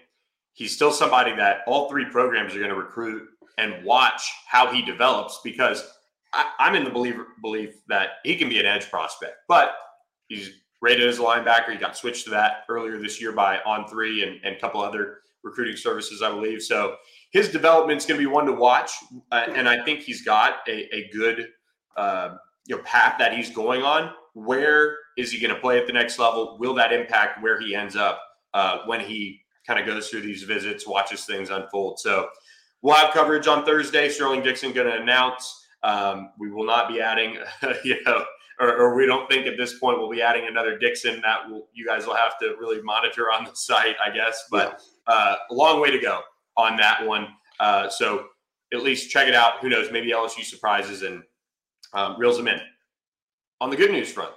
He's 0.53 0.73
still 0.73 0.91
somebody 0.91 1.35
that 1.35 1.59
all 1.67 1.88
three 1.88 2.05
programs 2.05 2.55
are 2.55 2.57
going 2.57 2.71
to 2.71 2.75
recruit 2.75 3.27
and 3.59 3.85
watch 3.85 4.27
how 4.47 4.73
he 4.73 4.81
develops 4.81 5.39
because 5.43 5.88
I, 6.33 6.47
am 6.57 6.73
in 6.73 6.83
the 6.83 6.89
believer, 6.89 7.27
belief 7.43 7.75
that 7.88 8.13
he 8.23 8.35
can 8.38 8.49
be 8.49 8.59
an 8.59 8.65
edge 8.65 8.89
prospect, 8.89 9.33
but 9.47 9.75
he's 10.29 10.49
rated 10.81 11.07
as 11.07 11.19
a 11.19 11.21
linebacker. 11.21 11.71
He 11.71 11.77
got 11.77 11.95
switched 11.95 12.23
to 12.23 12.31
that 12.31 12.63
earlier 12.69 12.97
this 12.97 13.21
year 13.21 13.33
by 13.33 13.59
On 13.67 13.88
Three 13.88 14.23
and, 14.23 14.43
and 14.43 14.55
a 14.55 14.59
couple 14.59 14.81
other 14.81 15.19
recruiting 15.43 15.77
services, 15.77 16.23
I 16.23 16.31
believe. 16.31 16.63
So 16.63 16.95
his 17.33 17.49
development 17.49 17.99
is 17.99 18.07
going 18.07 18.19
to 18.19 18.27
be 18.27 18.33
one 18.33 18.47
to 18.47 18.53
watch, 18.53 18.89
uh, 19.31 19.45
and 19.53 19.69
I 19.69 19.85
think 19.85 19.99
he's 19.99 20.23
got 20.23 20.67
a, 20.67 20.91
a 20.91 21.07
good 21.13 21.49
uh, 21.95 22.38
you 22.65 22.77
know 22.77 22.81
path 22.81 23.19
that 23.19 23.38
he's 23.38 23.51
going 23.51 23.83
on. 23.83 24.11
Where 24.33 24.98
is 25.17 25.31
he 25.31 25.39
going 25.39 25.53
to 25.53 25.59
play 25.59 25.79
at 25.79 25.88
the 25.88 25.93
next 25.93 26.19
level? 26.19 26.57
Will 26.59 26.74
that 26.75 26.93
impact 26.93 27.41
where 27.41 27.59
he 27.59 27.75
ends 27.75 27.95
up 27.95 28.21
uh, 28.53 28.79
when 28.86 29.00
he 29.00 29.41
kind 29.67 29.79
of 29.79 29.86
goes 29.86 30.09
through 30.09 30.21
these 30.21 30.43
visits, 30.43 30.88
watches 30.88 31.25
things 31.25 31.50
unfold? 31.50 32.00
So 32.00 32.29
we'll 32.81 32.95
have 32.95 33.13
coverage 33.13 33.48
on 33.48 33.65
Thursday. 33.65 34.09
Sterling 34.09 34.43
Dixon 34.43 34.71
going 34.71 34.88
to 34.88 35.01
announce. 35.01 35.67
Um, 35.83 36.31
we 36.38 36.51
will 36.51 36.65
not 36.65 36.89
be 36.89 37.01
adding, 37.01 37.38
you 37.83 38.01
know, 38.05 38.25
or, 38.59 38.75
or, 38.75 38.95
we 38.95 39.05
don't 39.05 39.29
think 39.29 39.48
at 39.48 39.55
this 39.55 39.79
point 39.79 39.98
we'll 39.98 40.09
be 40.09 40.21
adding 40.21 40.45
another 40.48 40.77
Dixon. 40.77 41.21
That 41.21 41.50
will, 41.50 41.69
you 41.74 41.86
guys 41.86 42.05
will 42.05 42.15
have 42.15 42.38
to 42.39 42.55
really 42.59 42.81
monitor 42.81 43.31
on 43.31 43.45
the 43.45 43.53
site, 43.53 43.95
I 44.05 44.13
guess. 44.13 44.43
But 44.51 44.81
uh, 45.07 45.36
a 45.50 45.53
long 45.53 45.79
way 45.79 45.89
to 45.91 46.00
go 46.00 46.19
on 46.57 46.75
that 46.77 47.05
one. 47.05 47.29
Uh, 47.62 47.88
so 47.88 48.25
at 48.74 48.83
least 48.83 49.09
check 49.09 49.27
it 49.27 49.36
out. 49.36 49.59
Who 49.62 49.69
knows? 49.69 49.91
Maybe 49.91 50.12
LSU 50.12 50.43
surprises 50.43 51.03
and 51.03 51.24
um, 51.93 52.15
reels 52.19 52.38
them 52.38 52.48
in. 52.48 52.59
On 53.61 53.69
the 53.69 53.75
good 53.75 53.91
news 53.91 54.11
front, 54.11 54.33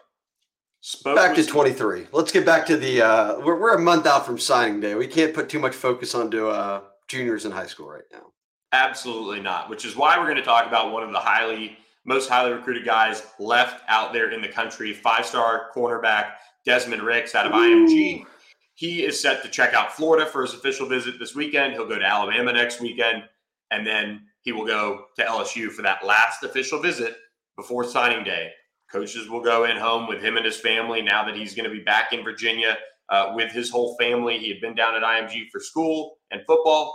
Spoke 0.85 1.15
back 1.15 1.37
to 1.37 1.47
23. 1.47 2.09
Let's 2.11 2.33
get 2.33 2.45
back 2.45 2.67
to 2.67 2.77
the. 2.77 3.03
Uh, 3.03 3.39
we're, 3.39 3.57
we're 3.57 3.77
a 3.77 3.81
month 3.81 4.05
out 4.05 4.27
from 4.27 4.37
signing 4.37 4.81
day. 4.81 4.97
We 4.97 5.07
can't 5.07 5.33
put 5.33 5.49
too 5.49 5.61
much 5.61 5.75
focus 5.75 6.13
onto 6.13 6.49
uh, 6.49 6.81
juniors 7.07 7.45
in 7.45 7.53
high 7.53 7.67
school 7.67 7.89
right 7.89 8.03
now. 8.13 8.33
Absolutely 8.73 9.41
not, 9.41 9.71
which 9.71 9.85
is 9.85 9.95
why 9.95 10.19
we're 10.19 10.25
going 10.25 10.37
to 10.39 10.43
talk 10.43 10.67
about 10.67 10.93
one 10.93 11.05
of 11.05 11.13
the 11.13 11.21
highly, 11.21 11.79
most 12.05 12.29
highly 12.29 12.53
recruited 12.53 12.85
guys 12.85 13.23
left 13.39 13.85
out 13.87 14.13
there 14.13 14.33
in 14.33 14.43
the 14.43 14.49
country, 14.49 14.93
five 14.93 15.25
star 15.25 15.71
cornerback 15.73 16.33
Desmond 16.65 17.03
Ricks 17.03 17.37
out 17.37 17.47
of 17.47 17.53
Ooh. 17.53 17.87
IMG. 17.87 18.27
He 18.75 19.05
is 19.05 19.21
set 19.21 19.41
to 19.45 19.49
check 19.49 19.75
out 19.75 19.93
Florida 19.93 20.27
for 20.27 20.43
his 20.43 20.53
official 20.53 20.89
visit 20.89 21.15
this 21.21 21.37
weekend. 21.37 21.75
He'll 21.75 21.87
go 21.87 21.99
to 21.99 22.05
Alabama 22.05 22.53
next 22.53 22.81
weekend, 22.81 23.23
and 23.71 23.87
then 23.87 24.23
he 24.41 24.51
will 24.51 24.67
go 24.67 25.05
to 25.17 25.25
LSU 25.25 25.71
for 25.71 25.83
that 25.83 26.05
last 26.05 26.43
official 26.43 26.81
visit 26.81 27.19
before 27.57 27.85
signing 27.85 28.25
day. 28.25 28.51
Coaches 28.93 29.29
will 29.29 29.41
go 29.41 29.65
in 29.65 29.77
home 29.77 30.07
with 30.07 30.23
him 30.23 30.37
and 30.37 30.45
his 30.45 30.61
family 30.61 31.03
now 31.03 31.25
that 31.25 31.37
he's 31.37 31.55
going 31.55 31.69
to 31.69 31.75
be 31.75 31.83
back 31.83 32.13
in 32.13 32.23
Virginia 32.23 32.77
uh, 33.09 33.33
with 33.35 33.51
his 33.53 33.71
whole 33.71 33.97
family. 33.97 34.39
He 34.39 34.49
had 34.49 34.61
been 34.61 34.75
down 34.75 34.95
at 34.95 35.03
IMG 35.03 35.49
for 35.51 35.61
school 35.61 36.19
and 36.31 36.43
football 36.47 36.95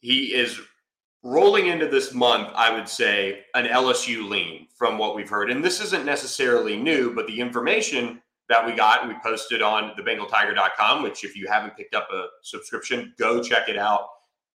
he 0.00 0.34
is 0.34 0.60
rolling 1.22 1.66
into 1.66 1.86
this 1.86 2.14
month, 2.14 2.48
I 2.54 2.72
would 2.74 2.88
say, 2.88 3.44
an 3.54 3.66
LSU 3.66 4.28
lean 4.28 4.66
from 4.74 4.96
what 4.96 5.14
we've 5.14 5.28
heard. 5.28 5.50
And 5.50 5.62
this 5.62 5.80
isn't 5.80 6.06
necessarily 6.06 6.76
new, 6.76 7.14
but 7.14 7.26
the 7.26 7.38
information 7.38 8.22
that 8.48 8.66
we 8.66 8.72
got 8.72 9.02
and 9.02 9.12
we 9.12 9.16
posted 9.22 9.62
on 9.62 9.92
thebengaltiger.com, 9.96 11.02
which 11.02 11.24
if 11.24 11.36
you 11.36 11.46
haven't 11.46 11.76
picked 11.76 11.94
up 11.94 12.08
a 12.12 12.26
subscription, 12.42 13.14
go 13.18 13.42
check 13.42 13.68
it 13.68 13.78
out. 13.78 14.08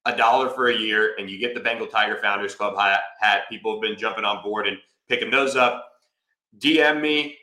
A 0.08 0.16
dollar 0.16 0.50
for 0.50 0.68
a 0.68 0.76
year, 0.76 1.16
and 1.18 1.28
you 1.30 1.40
get 1.40 1.56
the 1.56 1.60
Bengal 1.60 1.88
Tiger 1.88 2.18
Founders 2.22 2.54
Club 2.54 2.78
hat. 2.78 3.42
People 3.50 3.74
have 3.74 3.82
been 3.82 3.98
jumping 3.98 4.24
on 4.24 4.44
board 4.44 4.68
and 4.68 4.78
picking 5.10 5.32
those 5.32 5.56
up. 5.56 5.88
DM 6.60 7.02
me, 7.02 7.38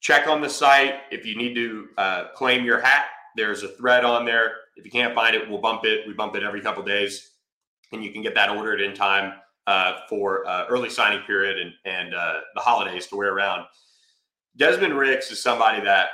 check 0.00 0.26
on 0.26 0.40
the 0.40 0.48
site. 0.48 0.94
If 1.10 1.26
you 1.26 1.36
need 1.36 1.54
to 1.54 1.88
uh, 1.98 2.24
claim 2.34 2.64
your 2.64 2.80
hat, 2.80 3.06
there's 3.36 3.62
a 3.62 3.68
thread 3.68 4.04
on 4.04 4.24
there. 4.24 4.52
If 4.76 4.84
you 4.84 4.90
can't 4.90 5.14
find 5.14 5.34
it, 5.36 5.48
we'll 5.48 5.60
bump 5.60 5.84
it. 5.84 6.06
We 6.06 6.14
bump 6.14 6.36
it 6.36 6.42
every 6.42 6.60
couple 6.60 6.82
days 6.82 7.30
and 7.92 8.04
you 8.04 8.12
can 8.12 8.22
get 8.22 8.34
that 8.34 8.50
ordered 8.50 8.80
in 8.80 8.94
time 8.94 9.34
uh, 9.66 10.00
for 10.08 10.46
uh, 10.46 10.66
early 10.68 10.90
signing 10.90 11.20
period 11.20 11.58
and, 11.58 11.72
and 11.84 12.14
uh, 12.14 12.40
the 12.54 12.60
holidays 12.60 13.06
to 13.08 13.16
wear 13.16 13.32
around. 13.32 13.66
Desmond 14.56 14.96
Ricks 14.96 15.30
is 15.30 15.42
somebody 15.42 15.80
that 15.82 16.08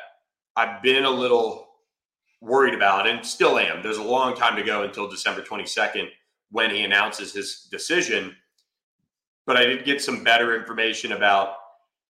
I've 0.57 0.83
been 0.83 1.05
a 1.05 1.11
little 1.11 1.69
worried 2.41 2.75
about 2.75 3.07
and 3.07 3.25
still 3.25 3.59
am. 3.59 3.83
There's 3.83 3.99
a 3.99 4.03
long 4.03 4.37
time 4.37 4.57
to 4.57 4.63
go 4.63 4.83
until 4.83 5.09
December 5.09 5.43
22nd 5.43 6.09
when 6.51 6.71
he 6.71 6.83
announces 6.83 7.33
his 7.33 7.67
decision. 7.71 8.35
But 9.47 9.57
I 9.57 9.65
did 9.65 9.85
get 9.85 10.03
some 10.03 10.23
better 10.23 10.59
information 10.59 11.13
about 11.13 11.55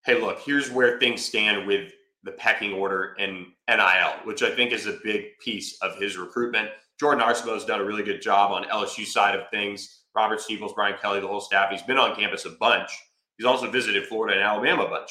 hey, 0.05 0.21
look, 0.21 0.41
here's 0.41 0.71
where 0.71 0.99
things 0.99 1.25
stand 1.25 1.67
with 1.67 1.93
the 2.23 2.33
pecking 2.33 2.73
order 2.73 3.15
in 3.19 3.47
NIL, 3.69 4.13
which 4.25 4.43
I 4.43 4.55
think 4.55 4.73
is 4.73 4.87
a 4.87 4.99
big 5.03 5.39
piece 5.39 5.79
of 5.83 5.97
his 5.97 6.17
recruitment. 6.17 6.71
Jordan 6.99 7.25
Arcebow 7.25 7.55
has 7.55 7.65
done 7.65 7.81
a 7.81 7.85
really 7.85 8.03
good 8.03 8.23
job 8.23 8.53
on 8.53 8.65
LSU 8.65 9.05
side 9.05 9.35
of 9.35 9.49
things. 9.51 10.03
Robert 10.15 10.41
Steeples, 10.41 10.73
Brian 10.75 10.97
Kelly, 11.01 11.21
the 11.21 11.27
whole 11.27 11.41
staff. 11.41 11.71
He's 11.71 11.83
been 11.83 11.99
on 11.99 12.15
campus 12.15 12.45
a 12.45 12.51
bunch. 12.51 12.91
He's 13.37 13.47
also 13.47 13.71
visited 13.71 14.07
Florida 14.07 14.35
and 14.35 14.45
Alabama 14.45 14.85
a 14.85 14.89
bunch. 14.89 15.11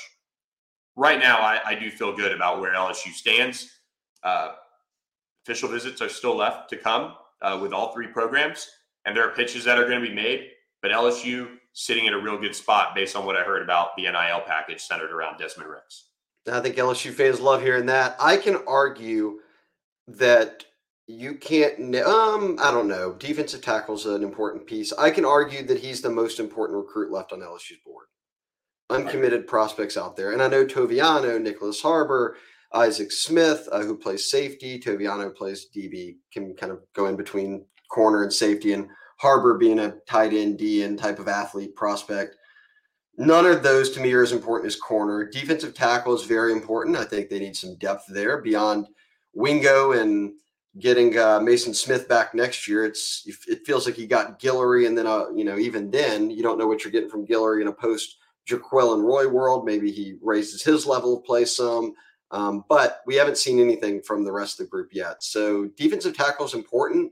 Right 0.96 1.20
now, 1.20 1.40
I, 1.40 1.60
I 1.66 1.76
do 1.76 1.90
feel 1.92 2.16
good 2.16 2.32
about 2.32 2.62
where 2.62 2.74
LSU 2.74 3.12
stands. 3.12 3.70
Uh, 4.24 4.54
official 5.46 5.70
visits 5.70 6.02
are 6.02 6.10
still 6.10 6.38
left 6.38 6.70
to 6.70 6.78
come 6.78 7.16
uh, 7.42 7.60
with 7.62 7.74
all 7.74 7.94
three 7.94 8.08
programs, 8.08 8.70
and 9.06 9.18
there 9.18 9.28
are 9.28 9.36
pitches 9.36 9.66
that 9.66 9.78
are 9.78 9.88
going 9.88 10.02
to 10.02 10.08
be 10.08 10.14
made. 10.14 10.52
But 10.82 10.92
LSU 10.92 11.58
sitting 11.74 12.06
in 12.06 12.14
a 12.14 12.20
real 12.20 12.38
good 12.38 12.56
spot 12.56 12.96
based 12.96 13.16
on 13.16 13.26
what 13.26 13.36
I 13.36 13.44
heard 13.44 13.64
about 13.64 13.96
the 13.98 14.04
NIL 14.04 14.42
package 14.46 14.82
centered 14.82 15.12
around 15.12 15.38
Desmond 15.38 15.70
Ricks. 15.70 16.10
I 16.52 16.60
think 16.60 16.76
LSU 16.76 17.12
fans 17.12 17.40
love 17.40 17.62
hearing 17.62 17.88
that. 17.88 18.16
I 18.20 18.38
can 18.38 18.58
argue 18.68 19.40
that 20.08 20.66
you 21.08 21.36
can't 21.36 21.96
um 21.98 22.58
i 22.62 22.72
don't 22.72 22.88
know. 22.88 23.14
Defensive 23.14 23.62
tackle's 23.62 24.06
an 24.06 24.24
important 24.24 24.66
piece. 24.66 24.94
I 24.94 25.10
can 25.10 25.26
argue 25.26 25.66
that 25.66 25.80
he's 25.80 26.02
the 26.02 26.10
most 26.10 26.40
important 26.40 26.78
recruit 26.78 27.12
left 27.12 27.34
on 27.34 27.40
lsu's 27.40 27.80
board. 27.86 28.06
Uncommitted 28.90 29.48
prospects 29.48 29.98
out 29.98 30.16
there. 30.16 30.32
And 30.32 30.42
i 30.42 30.48
know 30.48 30.66
toviano 30.66 31.42
nicholas 31.42 31.82
harbor 31.82 32.38
isaac 32.74 33.12
smith 33.12 33.68
uh, 33.72 33.82
who 33.82 33.98
plays 33.98 34.30
safety. 34.30 34.80
Toviano 34.80 35.36
plays 35.36 35.68
db 35.76 36.16
can 36.32 36.56
kind 36.56 36.72
of 36.72 36.80
go 36.96 37.08
in 37.08 37.16
between 37.16 37.66
corner 37.92 38.24
and 38.24 38.32
safety 38.32 38.74
and 38.74 38.88
harbor 39.24 39.58
being 39.58 39.80
a 39.80 39.96
tight 40.08 40.34
end 40.34 40.60
d 40.60 40.84
and 40.84 41.00
type 41.00 41.18
of 41.18 41.28
athlete 41.28 41.76
prospect 41.76 42.36
none 43.18 43.46
of 43.46 43.64
those 43.64 43.90
to 43.90 44.00
me 44.00 44.14
are 44.14 44.22
as 44.22 44.32
important 44.32 44.68
as 44.68 44.76
corner 44.76 45.28
defensive 45.28 45.74
tackle 45.74 46.14
is 46.14 46.24
very 46.24 46.52
important 46.52 46.96
i 46.96 47.04
think 47.04 47.30
they 47.30 47.40
need 47.40 47.56
some 47.56 47.76
depth 47.78 48.06
there 48.08 48.42
beyond 48.42 48.88
wingo 49.34 49.94
and 49.94 50.34
getting 50.80 51.18
uh, 51.18 51.40
Maason 51.40 51.76
Smith 51.76 52.08
back 52.08 52.34
next 52.34 52.68
year, 52.68 52.86
it's 52.86 53.24
it 53.48 53.66
feels 53.66 53.86
like 53.86 53.98
you 53.98 54.08
got 54.08 54.40
Guillory, 54.40 54.88
and 54.88 54.98
then 54.98 55.08
uh, 55.08 55.30
you 55.36 55.44
know 55.44 55.58
even 55.58 55.92
then 55.92 56.30
you 56.30 56.42
don't 56.42 56.58
know 56.58 56.68
what 56.68 56.84
you're 56.84 56.92
getting 56.92 57.10
from 57.10 57.28
Guillory 57.28 57.62
in 57.62 57.68
a 57.68 57.74
post 57.74 58.18
Jaquel 58.50 59.02
Roy 59.02 59.28
world. 59.28 59.66
Maybe 59.66 59.92
he 59.92 60.16
raises 60.22 60.64
his 60.64 60.86
level 60.86 61.18
of 61.18 61.24
play 61.24 61.46
some, 61.46 61.94
um, 62.32 62.66
but 62.70 63.02
we 63.06 63.16
haven't 63.16 63.38
seen 63.38 63.60
anything 63.60 64.02
from 64.02 64.24
the 64.24 64.32
rest 64.32 64.60
of 64.60 64.66
the 64.66 64.70
group 64.70 64.90
yet. 64.94 65.24
So 65.24 65.66
defensive 65.78 66.16
tackle 66.16 66.46
is 66.46 66.54
important. 66.54 67.12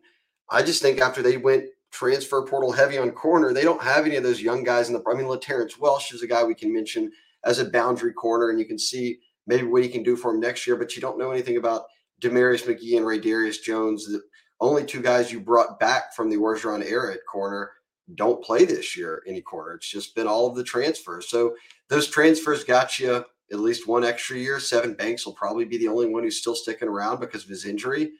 I 0.49 0.63
just 0.63 0.81
think 0.81 0.99
after 0.99 1.21
they 1.21 1.37
went 1.37 1.65
transfer 1.91 2.45
portal 2.45 2.71
heavy 2.71 2.97
on 2.97 3.11
corner, 3.11 3.53
they 3.53 3.63
don't 3.63 3.81
have 3.81 4.05
any 4.05 4.15
of 4.15 4.23
those 4.23 4.41
young 4.41 4.63
guys 4.63 4.87
in 4.87 4.93
the. 4.93 5.03
I 5.09 5.13
mean, 5.13 5.27
Laterrance 5.27 5.77
Welch 5.77 6.13
is 6.13 6.23
a 6.23 6.27
guy 6.27 6.43
we 6.43 6.55
can 6.55 6.73
mention 6.73 7.11
as 7.43 7.59
a 7.59 7.69
boundary 7.69 8.13
corner, 8.13 8.49
and 8.49 8.59
you 8.59 8.65
can 8.65 8.79
see 8.79 9.19
maybe 9.47 9.67
what 9.67 9.83
he 9.83 9.89
can 9.89 10.03
do 10.03 10.15
for 10.15 10.31
him 10.33 10.39
next 10.39 10.65
year. 10.65 10.75
But 10.75 10.95
you 10.95 11.01
don't 11.01 11.17
know 11.17 11.31
anything 11.31 11.57
about 11.57 11.83
Damarius 12.21 12.63
McGhee 12.63 12.97
and 12.97 13.05
Raydarius 13.05 13.61
Jones, 13.61 14.05
the 14.05 14.21
only 14.59 14.85
two 14.85 15.01
guys 15.01 15.31
you 15.31 15.39
brought 15.39 15.79
back 15.79 16.13
from 16.15 16.29
the 16.29 16.37
Orgeron 16.37 16.85
era 16.85 17.13
at 17.13 17.25
corner, 17.29 17.71
don't 18.15 18.43
play 18.43 18.63
this 18.63 18.95
year 18.95 19.23
any 19.27 19.41
corner. 19.41 19.73
It's 19.73 19.89
just 19.89 20.15
been 20.15 20.27
all 20.27 20.47
of 20.47 20.55
the 20.55 20.63
transfers. 20.63 21.29
So 21.29 21.55
those 21.89 22.07
transfers 22.07 22.63
got 22.63 22.99
you 22.99 23.25
at 23.51 23.59
least 23.59 23.87
one 23.87 24.03
extra 24.03 24.37
year. 24.37 24.57
Sevyn 24.57 24.97
Banks 24.97 25.25
will 25.25 25.33
probably 25.33 25.65
be 25.65 25.77
the 25.77 25.87
only 25.87 26.07
one 26.07 26.23
who's 26.23 26.39
still 26.39 26.55
sticking 26.55 26.87
around 26.87 27.19
because 27.19 27.43
of 27.43 27.49
his 27.49 27.65
injury 27.65 28.11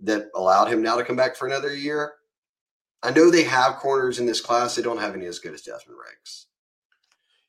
that 0.00 0.28
allowed 0.34 0.66
him 0.66 0.82
now 0.82 0.96
to 0.96 1.04
come 1.04 1.16
back 1.16 1.36
for 1.36 1.46
another 1.46 1.74
year. 1.74 2.14
I 3.02 3.10
know 3.10 3.30
they 3.30 3.44
have 3.44 3.76
corners 3.76 4.18
in 4.18 4.26
this 4.26 4.40
class. 4.40 4.74
They 4.74 4.82
don't 4.82 4.98
have 4.98 5.14
any 5.14 5.26
as 5.26 5.38
good 5.38 5.54
as 5.54 5.62
Desmond 5.62 5.98
Ricks. 5.98 6.46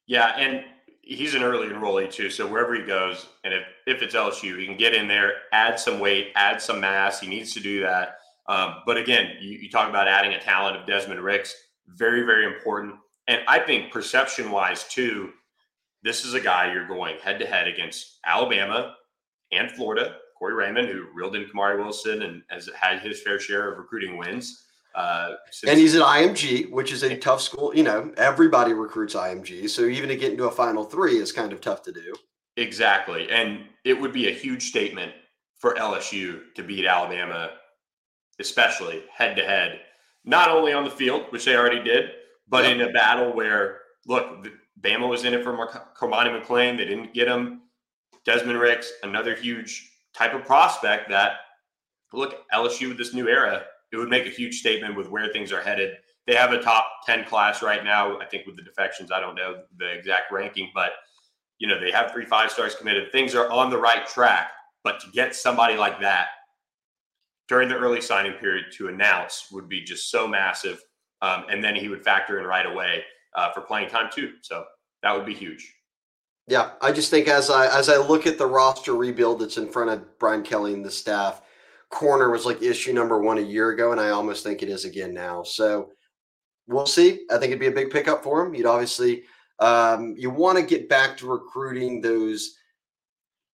Yeah, 0.07 0.33
and 0.37 0.63
he's 1.01 1.35
an 1.35 1.43
early 1.43 1.67
enrollee 1.67 2.11
too. 2.11 2.29
So 2.29 2.47
wherever 2.47 2.73
he 2.73 2.83
goes, 2.83 3.27
and 3.43 3.53
if, 3.53 3.63
if 3.85 4.01
it's 4.01 4.15
LSU, 4.15 4.57
he 4.59 4.65
can 4.65 4.77
get 4.77 4.93
in 4.93 5.07
there, 5.07 5.33
add 5.51 5.79
some 5.79 5.99
weight, 5.99 6.31
add 6.35 6.61
some 6.61 6.79
mass. 6.79 7.19
He 7.19 7.27
needs 7.27 7.53
to 7.53 7.59
do 7.59 7.81
that. 7.81 8.17
Um, 8.47 8.77
but 8.85 8.97
again, 8.97 9.35
you, 9.39 9.59
you, 9.59 9.69
talk 9.69 9.89
about 9.89 10.07
adding 10.07 10.33
a 10.33 10.41
talent 10.41 10.75
of 10.75 10.87
Desmond 10.87 11.21
Ricks, 11.21 11.55
very, 11.87 12.23
very 12.23 12.45
important. 12.45 12.95
And 13.27 13.41
I 13.47 13.59
think 13.59 13.91
perception 13.91 14.51
wise 14.51 14.85
too, 14.85 15.31
this 16.03 16.25
is 16.25 16.33
a 16.33 16.39
guy 16.39 16.73
you're 16.73 16.87
going 16.87 17.17
head 17.19 17.39
to 17.39 17.45
head 17.45 17.67
against 17.67 18.19
Alabama 18.25 18.95
and 19.51 19.71
Florida. 19.71 20.17
Corey 20.37 20.55
Raymond, 20.55 20.87
who 20.87 21.05
reeled 21.13 21.35
in 21.35 21.45
Kamari 21.45 21.77
Wilson 21.77 22.23
and 22.23 22.41
has 22.49 22.67
had 22.75 22.99
his 22.99 23.21
fair 23.21 23.39
share 23.39 23.71
of 23.71 23.77
recruiting 23.77 24.17
wins. 24.17 24.65
Uh, 24.93 25.35
and 25.67 25.79
he's 25.79 25.95
at 25.95 26.01
IMG, 26.01 26.69
which 26.69 26.91
is 26.91 27.03
a 27.03 27.15
tough 27.17 27.41
school. 27.41 27.73
You 27.75 27.83
know, 27.83 28.11
everybody 28.17 28.73
recruits 28.73 29.15
IMG, 29.15 29.69
so 29.69 29.83
even 29.83 30.09
to 30.09 30.15
get 30.15 30.31
into 30.31 30.45
a 30.45 30.51
Final 30.51 30.83
Three 30.83 31.17
is 31.17 31.31
kind 31.31 31.53
of 31.53 31.61
tough 31.61 31.81
to 31.83 31.91
do. 31.91 32.13
Exactly, 32.57 33.29
and 33.29 33.65
it 33.85 33.99
would 33.99 34.11
be 34.11 34.27
a 34.27 34.33
huge 34.33 34.63
statement 34.69 35.13
for 35.57 35.75
LSU 35.75 36.41
to 36.55 36.63
beat 36.63 36.85
Alabama, 36.85 37.51
especially 38.39 39.03
head 39.13 39.35
to 39.37 39.43
head, 39.43 39.79
not 40.25 40.49
only 40.49 40.73
on 40.73 40.83
the 40.83 40.89
field, 40.89 41.25
which 41.29 41.45
they 41.45 41.55
already 41.55 41.81
did, 41.81 42.11
but 42.49 42.65
yep. 42.65 42.75
in 42.75 42.81
a 42.81 42.91
battle 42.91 43.33
where 43.33 43.79
look, 44.07 44.47
Bama 44.81 45.07
was 45.07 45.23
in 45.23 45.33
it 45.33 45.43
for 45.43 45.53
Cormani 45.97 46.41
McClain. 46.41 46.77
They 46.77 46.85
didn't 46.85 47.13
get 47.13 47.27
him. 47.27 47.61
Desmond 48.25 48.59
Ricks, 48.59 48.91
another 49.03 49.35
huge 49.35 49.89
type 50.13 50.33
of 50.33 50.45
prospect 50.45 51.09
that 51.09 51.33
look 52.13 52.43
LSU 52.53 52.89
with 52.89 52.97
this 52.97 53.13
new 53.13 53.27
era 53.27 53.63
it 53.91 53.97
would 53.97 54.09
make 54.09 54.25
a 54.25 54.29
huge 54.29 54.59
statement 54.59 54.95
with 54.95 55.09
where 55.09 55.27
things 55.31 55.51
are 55.51 55.61
headed. 55.61 55.97
They 56.27 56.35
have 56.35 56.53
a 56.53 56.61
top 56.61 56.87
10 57.05 57.25
class 57.25 57.61
right 57.61 57.83
now. 57.83 58.19
I 58.19 58.25
think 58.25 58.45
with 58.45 58.55
the 58.55 58.61
defections, 58.61 59.11
I 59.11 59.19
don't 59.19 59.35
know 59.35 59.63
the 59.77 59.91
exact 59.91 60.31
ranking, 60.31 60.71
but 60.73 60.91
you 61.57 61.67
know, 61.67 61.79
they 61.79 61.91
have 61.91 62.11
three 62.11 62.25
five 62.25 62.51
stars 62.51 62.75
committed. 62.75 63.11
Things 63.11 63.35
are 63.35 63.49
on 63.51 63.69
the 63.69 63.77
right 63.77 64.07
track. 64.07 64.51
But 64.83 64.99
to 65.01 65.07
get 65.11 65.35
somebody 65.35 65.75
like 65.75 66.01
that 66.01 66.29
during 67.47 67.69
the 67.69 67.75
early 67.75 68.01
signing 68.01 68.33
period 68.33 68.65
to 68.77 68.87
announce 68.87 69.47
would 69.51 69.69
be 69.69 69.83
just 69.83 70.09
so 70.09 70.27
massive. 70.27 70.81
Um, 71.21 71.45
and 71.49 71.63
then 71.63 71.75
he 71.75 71.87
would 71.87 72.03
factor 72.03 72.39
in 72.39 72.45
right 72.45 72.65
away 72.65 73.03
uh, 73.35 73.51
for 73.51 73.61
playing 73.61 73.89
time 73.89 74.09
too. 74.11 74.33
So 74.41 74.63
that 75.03 75.15
would 75.15 75.25
be 75.25 75.35
huge. 75.35 75.71
Yeah, 76.47 76.71
I 76.81 76.91
just 76.91 77.11
think 77.11 77.27
as 77.27 77.49
I 77.49 77.67
as 77.77 77.89
I 77.89 77.97
look 77.97 78.25
at 78.25 78.37
the 78.37 78.47
roster 78.47 78.95
rebuild 78.95 79.39
that's 79.39 79.57
in 79.57 79.69
front 79.69 79.91
of 79.91 80.17
Brian 80.17 80.41
Kelly 80.41 80.73
and 80.73 80.83
the 80.83 80.91
staff, 80.91 81.41
corner 81.91 82.31
was 82.31 82.45
like 82.45 82.61
issue 82.61 82.93
number 82.93 83.19
one 83.19 83.37
a 83.37 83.41
year 83.41 83.69
ago, 83.69 83.91
and 83.91 84.01
I 84.01 84.09
almost 84.09 84.43
think 84.43 84.63
it 84.63 84.69
is 84.69 84.85
again 84.85 85.13
now. 85.13 85.43
So 85.43 85.91
we'll 86.67 86.85
see. 86.85 87.25
I 87.29 87.37
think 87.37 87.51
it'd 87.51 87.59
be 87.59 87.67
a 87.67 87.71
big 87.71 87.91
pickup 87.91 88.23
for 88.23 88.45
him. 88.45 88.55
You'd 88.55 88.65
obviously 88.65 89.23
um, 89.59 90.15
you 90.17 90.29
want 90.29 90.57
to 90.57 90.63
get 90.63 90.89
back 90.89 91.17
to 91.17 91.27
recruiting 91.27 92.01
those 92.01 92.55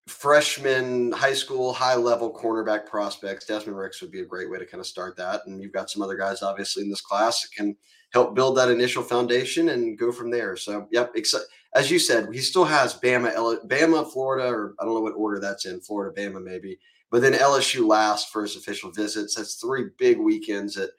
freshman, 0.08 1.12
high 1.12 1.34
school, 1.34 1.74
high 1.74 1.96
level 1.96 2.34
cornerback 2.34 2.86
prospects. 2.86 3.46
Desmond 3.46 3.78
Ricks 3.78 4.02
would 4.02 4.12
be 4.12 4.22
a 4.22 4.26
great 4.26 4.50
way 4.50 4.58
to 4.58 4.66
kind 4.66 4.80
of 4.80 4.88
start 4.88 5.18
that, 5.18 5.42
and 5.46 5.62
you've 5.62 5.74
got 5.74 5.90
some 5.90 6.02
other 6.02 6.16
guys 6.16 6.42
obviously 6.42 6.84
in 6.84 6.90
this 6.90 7.02
class 7.02 7.42
that 7.42 7.52
can 7.52 7.76
help 8.14 8.36
build 8.36 8.56
that 8.58 8.70
initial 8.70 9.04
foundation 9.04 9.70
and 9.70 9.98
go 9.98 10.12
from 10.12 10.32
there. 10.32 10.56
So, 10.56 10.88
yep, 10.92 11.14
as 11.76 11.92
you 11.92 12.00
said, 12.00 12.30
he 12.34 12.40
still 12.40 12.64
has 12.64 12.94
Bama, 12.94 13.68
Bama, 13.68 14.10
Florida, 14.10 14.48
or 14.48 14.76
I 14.80 14.86
don't 14.86 14.94
know 14.94 15.02
what 15.02 15.12
order 15.12 15.40
that's 15.40 15.66
in, 15.66 15.82
Florida, 15.82 16.20
Bama, 16.20 16.42
maybe 16.42 16.80
but 17.10 17.22
then 17.22 17.34
LSU 17.34 17.88
last 17.88 18.32
for 18.32 18.42
his 18.42 18.56
official 18.56 18.92
visits. 18.92 19.36
That's 19.36 19.56
three 19.56 19.86
big 19.98 20.20
weekends 20.20 20.78
at 20.78 20.90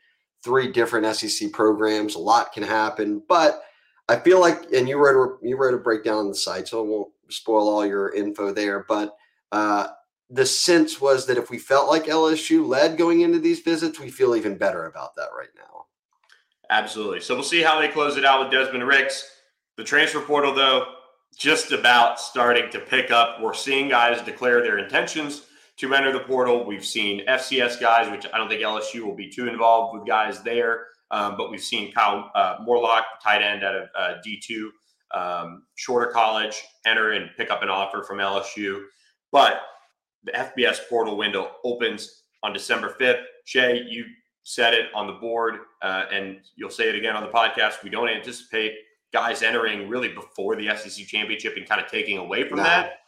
three 0.42 0.70
different 0.72 1.14
SEC 1.14 1.52
programs. 1.52 2.14
A 2.14 2.18
lot 2.18 2.52
can 2.52 2.62
happen, 2.62 3.22
but 3.28 3.62
I 4.08 4.16
feel 4.16 4.40
like, 4.40 4.72
and 4.72 4.88
you 4.88 4.96
wrote 4.96 5.38
a, 5.42 5.46
you 5.46 5.56
wrote 5.56 5.74
a 5.74 5.78
breakdown 5.78 6.18
on 6.18 6.28
the 6.28 6.34
site, 6.34 6.68
so 6.68 6.82
I 6.82 6.88
won't 6.88 7.12
spoil 7.28 7.68
all 7.68 7.84
your 7.84 8.14
info 8.14 8.52
there. 8.52 8.86
But 8.88 9.14
uh, 9.52 9.88
the 10.30 10.46
sense 10.46 11.00
was 11.00 11.26
that 11.26 11.36
if 11.36 11.50
we 11.50 11.58
felt 11.58 11.88
like 11.88 12.04
LSU 12.04 12.66
led 12.66 12.96
going 12.96 13.20
into 13.20 13.38
these 13.38 13.60
visits, 13.60 14.00
we 14.00 14.10
feel 14.10 14.34
even 14.34 14.56
better 14.56 14.86
about 14.86 15.14
that 15.16 15.28
right 15.36 15.48
now. 15.56 15.86
Absolutely. 16.70 17.20
So 17.20 17.34
we'll 17.34 17.44
see 17.44 17.62
how 17.62 17.80
they 17.80 17.88
close 17.88 18.16
it 18.16 18.24
out 18.24 18.40
with 18.40 18.50
Desmond 18.50 18.86
Ricks. 18.86 19.30
The 19.76 19.84
transfer 19.84 20.20
portal, 20.20 20.54
though, 20.54 20.86
just 21.36 21.72
about 21.72 22.18
starting 22.18 22.70
to 22.70 22.80
pick 22.80 23.10
up. 23.10 23.40
We're 23.40 23.54
seeing 23.54 23.88
guys 23.88 24.22
declare 24.22 24.62
their 24.62 24.78
intentions 24.78 25.46
to 25.78 25.94
enter 25.94 26.12
the 26.12 26.20
portal. 26.20 26.64
We've 26.64 26.84
seen 26.84 27.24
FCS 27.26 27.80
guys, 27.80 28.10
which 28.10 28.26
I 28.32 28.38
don't 28.38 28.48
think 28.48 28.62
LSU 28.62 29.02
will 29.02 29.14
be 29.14 29.28
too 29.28 29.48
involved 29.48 29.96
with 29.96 30.06
guys 30.06 30.42
there. 30.42 30.86
Um, 31.10 31.36
but 31.36 31.50
we've 31.50 31.62
seen 31.62 31.92
Kyle 31.92 32.30
uh, 32.34 32.56
Morlock, 32.62 33.04
tight 33.22 33.42
end 33.42 33.64
out 33.64 33.74
of 33.74 33.88
uh, 33.96 34.14
D2, 34.26 34.68
um, 35.14 35.62
shorter 35.76 36.10
college, 36.10 36.62
enter 36.84 37.12
and 37.12 37.30
pick 37.36 37.50
up 37.50 37.62
an 37.62 37.70
offer 37.70 38.02
from 38.02 38.18
LSU. 38.18 38.82
But 39.32 39.60
the 40.24 40.32
FBS 40.32 40.80
portal 40.88 41.16
window 41.16 41.52
opens 41.64 42.24
on 42.42 42.52
December 42.52 42.94
5th. 43.00 43.22
Shea, 43.44 43.80
you 43.88 44.04
said 44.42 44.74
it 44.74 44.86
on 44.94 45.06
the 45.06 45.14
board, 45.14 45.60
uh, 45.80 46.04
and 46.12 46.40
you'll 46.56 46.70
say 46.70 46.88
it 46.88 46.94
again 46.94 47.14
on 47.14 47.22
the 47.22 47.30
podcast. 47.30 47.82
We 47.82 47.90
don't 47.90 48.08
anticipate 48.08 48.74
guys 49.12 49.42
entering 49.42 49.88
really 49.88 50.08
before 50.08 50.56
the 50.56 50.68
SEC 50.76 51.06
championship 51.06 51.54
and 51.56 51.66
kind 51.66 51.80
of 51.80 51.90
taking 51.90 52.18
away 52.18 52.46
from 52.48 52.58
that. 52.58 53.00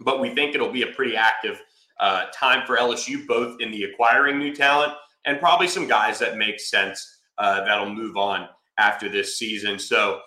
But 0.00 0.20
we 0.20 0.34
think 0.34 0.54
it'll 0.54 0.72
be 0.72 0.82
a 0.82 0.88
pretty 0.88 1.16
active– 1.16 1.60
uh, 2.00 2.26
time 2.34 2.66
for 2.66 2.76
LSU, 2.76 3.26
both 3.26 3.60
in 3.60 3.70
the 3.70 3.84
acquiring 3.84 4.38
new 4.38 4.54
talent 4.54 4.92
and 5.24 5.38
probably 5.38 5.68
some 5.68 5.86
guys 5.86 6.18
that 6.18 6.36
make 6.36 6.60
sense 6.60 7.20
uh, 7.38 7.64
that'll 7.64 7.92
move 7.92 8.16
on 8.16 8.48
after 8.78 9.08
this 9.08 9.38
season. 9.38 9.78
So 9.78 10.20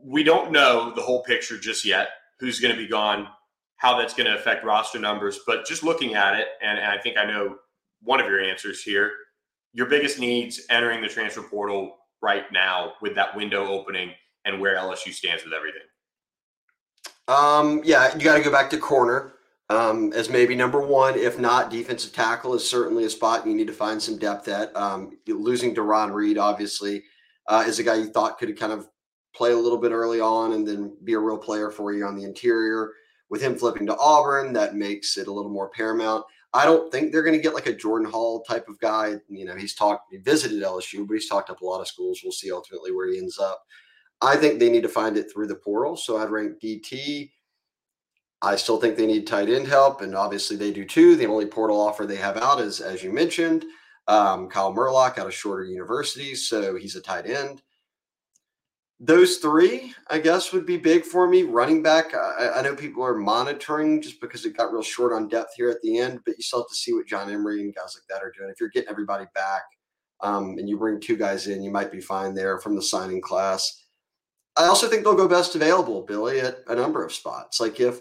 we 0.00 0.22
don't 0.22 0.52
know 0.52 0.92
the 0.94 1.02
whole 1.02 1.22
picture 1.22 1.58
just 1.58 1.84
yet. 1.84 2.08
Who's 2.40 2.60
going 2.60 2.74
to 2.74 2.80
be 2.80 2.88
gone? 2.88 3.28
How 3.76 3.96
that's 3.96 4.14
going 4.14 4.26
to 4.26 4.36
affect 4.36 4.64
roster 4.64 4.98
numbers? 4.98 5.40
But 5.46 5.66
just 5.66 5.82
looking 5.82 6.14
at 6.14 6.38
it, 6.38 6.48
and, 6.62 6.78
and 6.78 6.88
I 6.88 6.98
think 6.98 7.16
I 7.16 7.24
know 7.24 7.56
one 8.02 8.20
of 8.20 8.26
your 8.26 8.40
answers 8.40 8.82
here. 8.82 9.12
Your 9.72 9.86
biggest 9.86 10.18
needs 10.18 10.62
entering 10.70 11.00
the 11.00 11.08
transfer 11.08 11.42
portal 11.42 11.96
right 12.22 12.44
now 12.52 12.94
with 13.00 13.14
that 13.14 13.36
window 13.36 13.66
opening 13.66 14.12
and 14.44 14.60
where 14.60 14.76
LSU 14.76 15.12
stands 15.12 15.44
with 15.44 15.52
everything. 15.52 15.82
Um, 17.28 17.82
yeah, 17.84 18.14
you 18.14 18.24
got 18.24 18.36
to 18.36 18.42
go 18.42 18.50
back 18.50 18.70
to 18.70 18.78
corner 18.78 19.34
um, 19.70 20.12
as 20.12 20.30
maybe 20.30 20.54
number 20.54 20.80
one. 20.80 21.18
If 21.18 21.38
not, 21.38 21.70
defensive 21.70 22.12
tackle 22.12 22.54
is 22.54 22.68
certainly 22.68 23.04
a 23.04 23.10
spot 23.10 23.46
you 23.46 23.54
need 23.54 23.66
to 23.66 23.72
find 23.72 24.02
some 24.02 24.18
depth 24.18 24.48
at. 24.48 24.74
Um, 24.76 25.18
losing 25.26 25.74
Darron 25.74 26.12
Reed, 26.12 26.38
obviously, 26.38 27.04
uh, 27.48 27.64
is 27.66 27.78
a 27.78 27.82
guy 27.82 27.96
you 27.96 28.06
thought 28.06 28.38
could 28.38 28.58
kind 28.58 28.72
of 28.72 28.88
play 29.34 29.52
a 29.52 29.56
little 29.56 29.78
bit 29.78 29.92
early 29.92 30.20
on 30.20 30.52
and 30.52 30.66
then 30.66 30.96
be 31.04 31.12
a 31.12 31.18
real 31.18 31.38
player 31.38 31.70
for 31.70 31.92
you 31.92 32.04
on 32.04 32.16
the 32.16 32.24
interior. 32.24 32.92
With 33.30 33.42
him 33.42 33.56
flipping 33.56 33.86
to 33.86 33.96
Auburn, 33.98 34.54
that 34.54 34.74
makes 34.74 35.18
it 35.18 35.28
a 35.28 35.32
little 35.32 35.50
more 35.50 35.68
paramount. 35.68 36.24
I 36.54 36.64
don't 36.64 36.90
think 36.90 37.12
they're 37.12 37.22
going 37.22 37.36
to 37.36 37.42
get 37.42 37.52
like 37.52 37.66
a 37.66 37.74
Jordan 37.74 38.10
Hall 38.10 38.42
type 38.42 38.68
of 38.68 38.78
guy. 38.80 39.16
You 39.28 39.44
know, 39.44 39.54
he's 39.54 39.74
talked, 39.74 40.10
he 40.10 40.16
visited 40.16 40.62
LSU, 40.62 41.06
but 41.06 41.12
he's 41.12 41.28
talked 41.28 41.50
up 41.50 41.60
a 41.60 41.64
lot 41.64 41.82
of 41.82 41.88
schools. 41.88 42.20
We'll 42.22 42.32
see 42.32 42.50
ultimately 42.50 42.90
where 42.90 43.10
he 43.10 43.18
ends 43.18 43.38
up. 43.38 43.62
I 44.22 44.34
think 44.36 44.58
they 44.58 44.70
need 44.70 44.82
to 44.82 44.88
find 44.88 45.18
it 45.18 45.30
through 45.30 45.48
the 45.48 45.56
portal. 45.56 45.94
So 45.94 46.16
I'd 46.16 46.30
rank 46.30 46.58
DT 46.58 47.30
I 48.40 48.56
still 48.56 48.80
think 48.80 48.96
they 48.96 49.06
need 49.06 49.26
tight 49.26 49.48
end 49.48 49.66
help, 49.66 50.00
and 50.00 50.14
obviously 50.14 50.56
they 50.56 50.72
do 50.72 50.84
too. 50.84 51.16
The 51.16 51.26
only 51.26 51.46
portal 51.46 51.80
offer 51.80 52.06
they 52.06 52.16
have 52.16 52.36
out 52.36 52.60
is, 52.60 52.80
as 52.80 53.02
you 53.02 53.12
mentioned, 53.12 53.64
um, 54.06 54.48
Kyle 54.48 54.72
Murlock 54.72 55.18
out 55.18 55.26
of 55.26 55.34
Shorter 55.34 55.64
University, 55.64 56.34
so 56.34 56.76
he's 56.76 56.96
a 56.96 57.00
tight 57.00 57.26
end. 57.26 57.62
those 59.00 59.36
three, 59.36 59.94
I 60.08 60.18
guess, 60.18 60.52
would 60.52 60.66
be 60.66 60.76
big 60.76 61.04
for 61.04 61.28
me. 61.28 61.44
Running 61.44 61.82
back, 61.82 62.14
I, 62.14 62.50
I, 62.56 62.62
know 62.62 62.74
people 62.74 63.04
are 63.04 63.14
monitoring 63.14 64.02
just 64.02 64.20
because 64.20 64.44
it 64.44 64.56
got 64.56 64.72
real 64.72 64.82
short 64.82 65.12
on 65.12 65.28
depth 65.28 65.54
here 65.56 65.70
at 65.70 65.80
the 65.82 65.98
end, 65.98 66.20
but 66.26 66.36
you 66.36 66.42
still 66.42 66.60
have 66.60 66.68
to 66.68 66.74
see 66.74 66.92
what 66.92 67.06
John 67.06 67.30
Emery 67.30 67.60
and 67.60 67.74
guys 67.74 67.96
like 67.96 68.08
that 68.08 68.24
are 68.24 68.32
doing. 68.36 68.50
If 68.50 68.58
you're 68.58 68.70
getting 68.70 68.90
everybody 68.90 69.26
back 69.36 69.62
um, 70.20 70.56
and 70.58 70.68
you 70.68 70.76
bring 70.78 71.00
two 71.00 71.16
guys 71.16 71.46
in, 71.46 71.62
you 71.62 71.70
might 71.70 71.92
be 71.92 72.00
fine 72.00 72.34
there 72.34 72.58
from 72.58 72.74
the 72.74 72.82
signing 72.82 73.20
class. 73.20 73.84
I 74.56 74.64
also 74.64 74.88
think 74.88 75.04
they'll 75.04 75.14
go 75.14 75.28
best 75.28 75.54
available, 75.54 76.02
Billy, 76.02 76.40
at 76.40 76.64
a 76.66 76.74
number 76.74 77.04
of 77.04 77.12
spots. 77.12 77.60
Like 77.60 77.78
if 77.78 78.00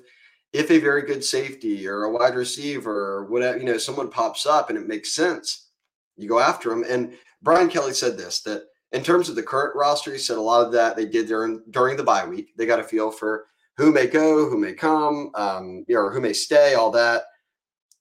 if 0.53 0.71
a 0.71 0.79
very 0.79 1.03
good 1.03 1.23
safety 1.23 1.87
or 1.87 2.03
a 2.03 2.11
wide 2.11 2.35
receiver 2.35 3.15
or 3.15 3.25
whatever, 3.25 3.57
you 3.57 3.65
know, 3.65 3.77
someone 3.77 4.09
pops 4.09 4.45
up 4.45 4.69
and 4.69 4.77
it 4.77 4.87
makes 4.87 5.13
sense, 5.13 5.69
you 6.15 6.27
go 6.27 6.39
after 6.39 6.69
them. 6.69 6.83
And 6.87 7.13
Brian 7.41 7.69
Kelly 7.69 7.93
said 7.93 8.17
this 8.17 8.41
that 8.41 8.63
in 8.91 9.03
terms 9.03 9.29
of 9.29 9.35
the 9.35 9.43
current 9.43 9.75
roster, 9.75 10.11
he 10.11 10.17
said 10.17 10.37
a 10.37 10.41
lot 10.41 10.65
of 10.65 10.71
that 10.71 10.95
they 10.95 11.05
did 11.05 11.27
during 11.27 11.61
during 11.69 11.97
the 11.97 12.03
bye 12.03 12.25
week. 12.25 12.53
They 12.57 12.65
got 12.65 12.79
a 12.79 12.83
feel 12.83 13.11
for 13.11 13.47
who 13.75 13.91
may 13.91 14.07
go, 14.07 14.49
who 14.49 14.57
may 14.57 14.73
come, 14.73 15.31
um, 15.35 15.85
or 15.89 16.11
who 16.11 16.19
may 16.19 16.33
stay, 16.33 16.73
all 16.73 16.89
that. 16.91 17.23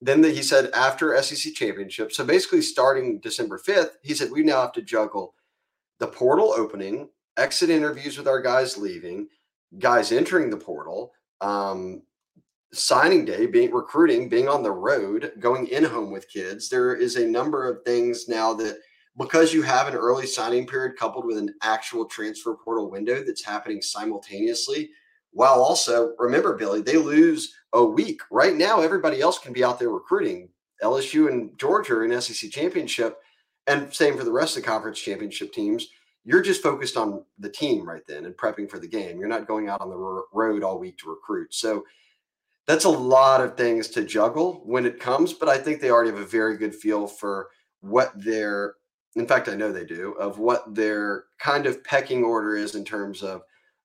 Then 0.00 0.20
the, 0.20 0.30
he 0.30 0.42
said 0.42 0.70
after 0.72 1.20
SEC 1.22 1.54
championship, 1.54 2.12
so 2.12 2.24
basically 2.24 2.62
starting 2.62 3.20
December 3.20 3.58
fifth, 3.58 3.98
he 4.02 4.14
said 4.14 4.30
we 4.30 4.42
now 4.42 4.60
have 4.60 4.72
to 4.72 4.82
juggle 4.82 5.34
the 5.98 6.06
portal 6.06 6.52
opening, 6.56 7.08
exit 7.36 7.70
interviews 7.70 8.16
with 8.16 8.28
our 8.28 8.40
guys 8.40 8.76
leaving, 8.76 9.28
guys 9.78 10.12
entering 10.12 10.50
the 10.50 10.56
portal, 10.56 11.12
um, 11.40 12.02
signing 12.72 13.24
day, 13.24 13.46
being 13.46 13.72
recruiting, 13.72 14.28
being 14.28 14.48
on 14.48 14.62
the 14.62 14.72
road, 14.72 15.32
going 15.38 15.68
in 15.68 15.84
home 15.84 16.10
with 16.10 16.28
kids. 16.28 16.68
There 16.68 16.94
is 16.94 17.16
a 17.16 17.26
number 17.26 17.68
of 17.68 17.84
things 17.84 18.28
now 18.28 18.52
that 18.54 18.78
because 19.18 19.54
you 19.54 19.62
have 19.62 19.88
an 19.88 19.94
early 19.94 20.26
signing 20.26 20.66
period 20.66 20.96
coupled 20.98 21.24
with 21.24 21.38
an 21.38 21.54
actual 21.62 22.04
transfer 22.04 22.54
portal 22.54 22.90
window 22.90 23.22
that's 23.24 23.44
happening 23.44 23.80
simultaneously, 23.80 24.90
while 25.30 25.62
also 25.62 26.14
remember, 26.18 26.56
Billy, 26.56 26.82
they 26.82 26.96
lose 26.96 27.54
a 27.72 27.84
week. 27.84 28.20
Right 28.30 28.54
now, 28.54 28.80
everybody 28.80 29.20
else 29.20 29.38
can 29.38 29.52
be 29.52 29.64
out 29.64 29.78
there 29.78 29.90
recruiting. 29.90 30.50
LSU 30.82 31.28
and 31.28 31.58
Georgia 31.58 31.94
are 31.94 32.04
in 32.04 32.20
SEC 32.20 32.50
championship, 32.50 33.18
and 33.66 33.92
same 33.92 34.16
for 34.16 34.24
the 34.24 34.32
rest 34.32 34.56
of 34.56 34.62
the 34.62 34.68
conference 34.68 35.00
championship 35.00 35.52
teams. 35.52 35.88
You're 36.24 36.42
just 36.42 36.62
focused 36.62 36.96
on 36.96 37.24
the 37.38 37.48
team 37.48 37.88
right 37.88 38.02
then 38.06 38.24
and 38.26 38.36
prepping 38.36 38.68
for 38.68 38.78
the 38.78 38.88
game. 38.88 39.18
You're 39.18 39.28
not 39.28 39.46
going 39.46 39.68
out 39.68 39.80
on 39.80 39.90
the 39.90 40.24
road 40.32 40.62
all 40.62 40.78
week 40.78 40.98
to 40.98 41.08
recruit. 41.08 41.54
So 41.54 41.84
that's 42.66 42.84
a 42.84 42.90
lot 42.90 43.40
of 43.40 43.56
things 43.56 43.88
to 43.88 44.04
juggle 44.04 44.62
when 44.64 44.86
it 44.86 45.00
comes, 45.00 45.32
but 45.32 45.48
I 45.48 45.58
think 45.58 45.80
they 45.80 45.90
already 45.90 46.10
have 46.10 46.20
a 46.20 46.26
very 46.26 46.56
good 46.56 46.74
feel 46.74 47.06
for 47.06 47.48
what 47.80 48.12
their 48.16 48.74
in 49.16 49.26
fact, 49.26 49.48
I 49.48 49.56
know 49.56 49.72
they 49.72 49.84
do, 49.84 50.12
of 50.12 50.38
what 50.38 50.74
their 50.74 51.24
kind 51.38 51.66
of 51.66 51.82
pecking 51.82 52.22
order 52.22 52.54
is 52.54 52.74
in 52.74 52.84
terms 52.84 53.22
of, 53.22 53.40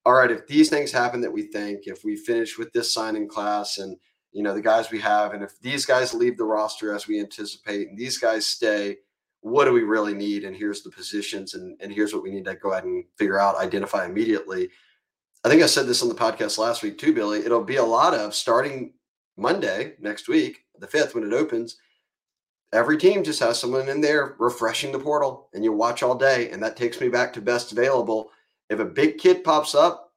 all 0.06 0.14
right, 0.14 0.30
if 0.30 0.46
these 0.46 0.70
things 0.70 0.92
happen 0.92 1.22
that 1.22 1.32
we 1.32 1.44
think, 1.44 1.84
if 1.86 2.04
we 2.04 2.18
finish 2.18 2.58
with 2.58 2.72
this 2.74 2.94
signing 2.94 3.30
class 3.30 3.78
and, 3.78 3.96
you 4.34 4.44
know, 4.44 4.54
the 4.54 4.62
guys 4.62 4.92
we 4.92 5.00
have, 5.00 5.34
and 5.34 5.42
if 5.42 5.58
these 5.62 5.86
guys 5.86 6.14
leave 6.14 6.38
the 6.38 6.44
roster 6.44 6.94
as 6.94 7.08
we 7.08 7.20
anticipate 7.20 7.88
and 7.88 7.98
these 7.98 8.18
guys 8.18 8.46
stay, 8.46 8.98
what 9.40 9.66
do 9.66 9.72
we 9.72 9.84
really 9.84 10.14
need? 10.14 10.44
And 10.44 10.56
here's 10.56 10.84
the 10.84 10.92
positions 10.92 11.54
and, 11.54 11.80
and 11.82 11.94
here's 11.94 12.14
what 12.14 12.24
we 12.24 12.32
need 12.32 12.46
to 12.46 12.56
go 12.56 12.74
ahead 12.74 12.84
and 12.84 13.06
figure 13.18 13.40
out, 13.40 13.56
identify 13.56 14.06
immediately. 14.06 14.70
I 15.44 15.50
think 15.50 15.64
I 15.64 15.68
said 15.68 15.88
this 15.88 16.04
on 16.04 16.10
the 16.10 16.16
podcast 16.16 16.58
last 16.58 16.84
week 16.84 16.98
too, 16.98 17.14
Billy. 17.14 17.40
It'll 17.40 17.64
be 17.64 17.78
a 17.78 17.84
lot 17.84 18.14
of 18.14 18.36
starting 18.36 18.94
Monday 19.38 19.94
next 20.00 20.28
week, 20.28 20.66
the 20.80 20.88
5th, 20.88 21.16
when 21.16 21.24
it 21.24 21.34
opens– 21.34 21.78
every 22.74 22.98
team 22.98 23.24
just 23.24 23.40
has 23.40 23.60
someone 23.60 23.90
in 23.90 24.02
there 24.02 24.36
refreshing 24.40 24.92
the 24.92 25.00
portal 25.00 25.50
and 25.54 25.64
you 25.64 25.72
watch 25.74 26.04
all 26.04 26.16
day 26.16 26.50
and 26.52 26.64
that 26.64 26.78
takes 26.78 27.02
me 27.02 27.10
back 27.10 27.34
to 27.34 27.42
best 27.42 27.72
available 27.72 28.32
if 28.70 28.80
a 28.80 28.86
big 28.86 29.18
kid 29.18 29.44
pops 29.44 29.76
up 29.76 30.14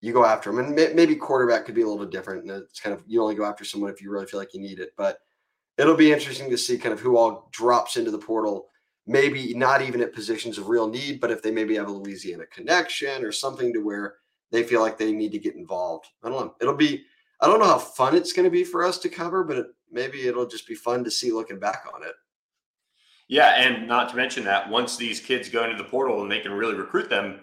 you 0.00 0.12
go 0.12 0.24
after 0.24 0.50
him 0.50 0.58
and 0.58 0.74
maybe 0.74 1.14
quarterback 1.14 1.64
could 1.64 1.74
be 1.74 1.82
a 1.82 1.86
little 1.86 2.04
different 2.04 2.42
and 2.42 2.50
it's 2.50 2.80
kind 2.80 2.94
of 2.94 3.02
you 3.06 3.22
only 3.22 3.34
go 3.34 3.44
after 3.44 3.64
someone 3.64 3.90
if 3.90 4.02
you 4.02 4.10
really 4.10 4.26
feel 4.26 4.40
like 4.40 4.52
you 4.52 4.60
need 4.60 4.78
it 4.78 4.90
but 4.96 5.18
it'll 5.78 5.96
be 5.96 6.12
interesting 6.12 6.50
to 6.50 6.58
see 6.58 6.76
kind 6.76 6.92
of 6.92 7.00
who 7.00 7.16
all 7.16 7.48
drops 7.52 7.96
into 7.96 8.10
the 8.10 8.18
portal 8.18 8.66
maybe 9.06 9.54
not 9.54 9.80
even 9.80 10.00
at 10.00 10.12
positions 10.12 10.58
of 10.58 10.68
real 10.68 10.88
need 10.88 11.20
but 11.20 11.30
if 11.30 11.40
they 11.42 11.50
maybe 11.50 11.76
have 11.76 11.88
a 11.88 11.92
louisiana 11.92 12.44
connection 12.46 13.24
or 13.24 13.32
something 13.32 13.72
to 13.72 13.80
where 13.80 14.16
they 14.50 14.62
feel 14.62 14.80
like 14.80 14.98
they 14.98 15.12
need 15.12 15.32
to 15.32 15.38
get 15.38 15.56
involved 15.56 16.06
i 16.22 16.28
don't 16.28 16.46
know 16.46 16.54
it'll 16.60 16.74
be 16.74 17.02
i 17.40 17.46
don't 17.46 17.58
know 17.58 17.66
how 17.66 17.78
fun 17.78 18.14
it's 18.14 18.32
going 18.32 18.44
to 18.44 18.50
be 18.50 18.64
for 18.64 18.84
us 18.84 18.98
to 18.98 19.08
cover 19.08 19.44
but 19.44 19.56
it, 19.56 19.66
maybe 19.90 20.26
it'll 20.26 20.46
just 20.46 20.66
be 20.66 20.74
fun 20.74 21.04
to 21.04 21.10
see 21.10 21.32
looking 21.32 21.58
back 21.58 21.84
on 21.92 22.02
it. 22.02 22.14
Yeah, 23.28 23.54
and 23.56 23.88
not 23.88 24.10
to 24.10 24.16
mention 24.16 24.44
that 24.44 24.70
once 24.70 24.96
these 24.96 25.20
kids 25.20 25.48
go 25.48 25.64
into 25.64 25.76
the 25.76 25.88
portal 25.88 26.22
and 26.22 26.30
they 26.30 26.40
can 26.40 26.52
really 26.52 26.74
recruit 26.74 27.10
them, 27.10 27.40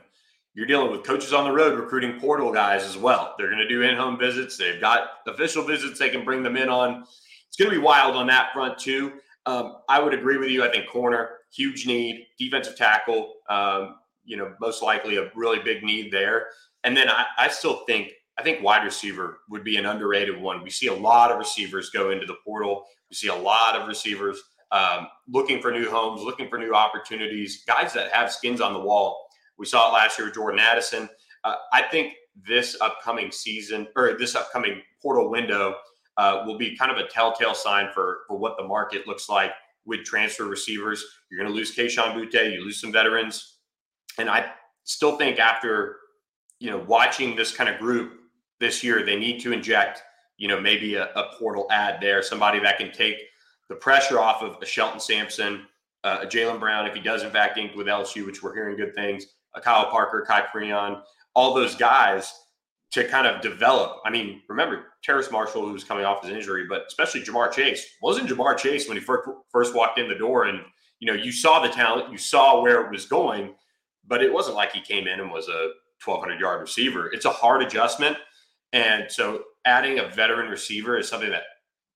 you're 0.54 0.68
dealing 0.68 0.92
with 0.92 1.04
coaches 1.04 1.34
on 1.34 1.44
the 1.44 1.52
road 1.52 1.78
recruiting 1.78 2.20
portal 2.20 2.54
guys 2.54 2.84
as 2.84 2.96
well. 2.96 3.36
They're 3.38 3.50
going 3.50 3.60
to 3.60 3.68
do 3.68 3.82
in-home 3.82 4.18
visits. 4.18 4.56
They've 4.56 4.80
got 4.80 5.10
official 5.28 5.64
visits 5.64 6.00
they 6.00 6.10
can 6.10 6.24
bring 6.24 6.44
them 6.44 6.56
in 6.56 6.70
on. 6.70 7.04
It's 7.48 7.58
going 7.58 7.70
to 7.70 7.76
be 7.76 7.84
wild 7.84 8.16
on 8.16 8.28
that 8.28 8.54
front 8.54 8.78
too. 8.78 9.14
Um, 9.46 9.78
I 9.90 10.00
would 10.00 10.14
agree 10.14 10.38
with 10.38 10.50
you. 10.50 10.64
I 10.64 10.72
think 10.72 10.88
corner 10.88 11.32
huge 11.52 11.86
need, 11.86 12.28
defensive 12.40 12.76
tackle, 12.76 13.34
um, 13.50 13.96
you 14.24 14.38
know, 14.38 14.54
most 14.60 14.82
likely 14.82 15.18
a 15.18 15.32
really 15.36 15.60
big 15.60 15.84
need 15.84 16.12
there. 16.12 16.48
And 16.84 16.96
then 16.96 17.10
I, 17.10 17.26
I 17.38 17.48
still 17.48 17.84
think 17.86 18.12
I 18.38 18.42
think 18.42 18.64
wide 18.64 18.84
receiver 18.84 19.40
would 19.50 19.64
be 19.64 19.78
an 19.78 19.86
underrated 19.86 20.40
one. 20.40 20.64
We 20.64 20.72
see 20.72 20.88
a 20.88 20.94
lot 20.94 21.32
of 21.32 21.38
receivers 21.38 21.92
go 21.92 22.10
into 22.10 22.26
the 22.26 22.38
portal. 22.44 22.86
We 23.10 23.16
see 23.16 23.28
a 23.28 23.36
lot 23.36 23.76
of 23.76 23.88
receivers 23.88 24.42
um, 24.72 25.08
looking 25.28 25.62
for 25.62 25.72
new 25.72 25.90
homes, 25.90 26.22
looking 26.22 26.50
for 26.50 26.58
new 26.58 26.74
opportunities, 26.74 27.64
guys 27.68 27.94
that 27.94 28.12
have 28.12 28.32
skins 28.32 28.60
on 28.60 28.74
the 28.74 28.80
wall. 28.80 29.28
We 29.60 29.68
saw 29.68 29.90
it 29.90 29.94
last 29.94 30.18
year 30.18 30.28
with 30.28 30.34
Jordan 30.34 30.60
Addison. 30.60 31.08
Uh, 31.44 31.56
I 31.72 31.84
think 31.84 32.14
this 32.48 32.76
upcoming 32.82 33.32
season 33.32 33.88
or 33.96 34.18
this 34.18 34.36
upcoming 34.36 34.82
portal 35.00 35.30
window 35.30 35.76
uh, 36.18 36.44
will 36.46 36.58
be 36.58 36.76
kind 36.76 36.92
of 36.92 36.98
a 36.98 37.08
telltale 37.08 37.54
sign 37.54 37.90
for, 37.94 38.22
for 38.28 38.38
what 38.38 38.58
the 38.58 38.64
market 38.64 39.08
looks 39.08 39.30
like 39.30 39.52
with 39.86 40.04
transfer 40.04 40.46
receivers. 40.46 41.04
You're 41.30 41.40
going 41.40 41.52
to 41.52 41.56
lose 41.56 41.76
Kayshon 41.76 42.16
Boutte. 42.16 42.54
you 42.54 42.64
lose 42.64 42.82
some 42.82 42.92
veterans. 42.92 43.58
And 44.18 44.30
I 44.30 44.52
still 44.84 45.18
think 45.18 45.40
after, 45.40 45.98
you 46.64 46.70
know, 46.70 46.78
watching 46.88 47.36
this 47.36 47.54
kind 47.54 47.70
of 47.70 47.78
group 47.78 48.22
this 48.62 48.86
year 48.86 49.04
they 49.04 49.18
need 49.18 49.42
to 49.42 49.52
inject, 49.52 50.02
you 50.38 50.48
know, 50.48 50.62
maybe 50.62 50.96
a, 50.96 51.12
a 51.14 51.36
portal 51.38 51.68
ad 51.70 52.00
there, 52.00 52.24
somebody 52.24 52.58
that 52.58 52.78
can 52.78 52.90
take 52.94 53.18
the 53.68 53.76
pressure 53.76 54.18
off 54.18 54.42
of 54.42 54.56
a 54.62 54.66
Shelton 54.66 55.02
Sampson, 55.02 55.68
uh, 56.06 56.20
a 56.22 56.26
Jalen 56.26 56.62
Brown, 56.62 56.88
if 56.88 56.96
he 56.96 57.02
does 57.02 57.22
in 57.22 57.32
fact 57.32 57.58
ink 57.58 57.76
with 57.76 57.88
LSU, 57.88 58.26
which 58.26 58.42
we're 58.42 58.54
hearing 58.54 58.78
good 58.78 58.96
things, 58.96 59.26
a 59.56 59.60
Kyle 59.60 59.92
Parker, 59.92 60.24
Kai 60.26 60.46
Preon, 60.56 61.02
all 61.36 61.54
those 61.54 61.76
guys 61.76 62.34
to 62.92 63.06
kind 63.10 63.28
of 63.28 63.42
develop. 63.42 64.00
I 64.06 64.10
mean, 64.10 64.42
remember 64.48 64.86
Terrace 65.04 65.32
Marshall, 65.32 65.66
who 65.66 65.74
was 65.74 65.84
coming 65.84 66.06
off 66.06 66.24
his 66.24 66.32
injury, 66.32 66.66
but 66.70 66.86
especially 66.88 67.24
Ja'Marr 67.24 67.52
Chase 67.52 67.86
wasn't 68.02 68.30
Ja'Marr 68.30 68.58
Chase 68.58 68.88
when 68.88 68.96
he 68.96 69.04
first 69.04 69.76
walked 69.76 70.00
in 70.00 70.08
the 70.08 70.16
door, 70.16 70.46
and 70.46 70.62
you 71.00 71.08
know 71.08 71.22
you 71.22 71.34
saw 71.34 71.60
the 71.60 71.68
talent, 71.68 72.10
you 72.10 72.18
saw 72.18 72.62
where 72.62 72.86
it 72.86 72.90
was 72.90 73.06
going, 73.06 73.54
but 74.08 74.24
it 74.24 74.32
wasn't 74.32 74.56
like 74.56 74.72
he 74.72 74.80
came 74.80 75.08
in 75.08 75.20
and 75.20 75.30
was 75.30 75.50
a 75.50 75.72
1,200 76.06 76.40
yard 76.40 76.62
receiver. 76.62 77.12
It's 77.14 77.26
a 77.26 77.30
hard 77.30 77.62
adjustment. 77.62 78.18
And 78.72 79.12
so 79.12 79.44
adding 79.66 80.00
a 80.00 80.08
veteran 80.08 80.50
receiver 80.50 80.98
is 80.98 81.08
something 81.08 81.30
that 81.30 81.44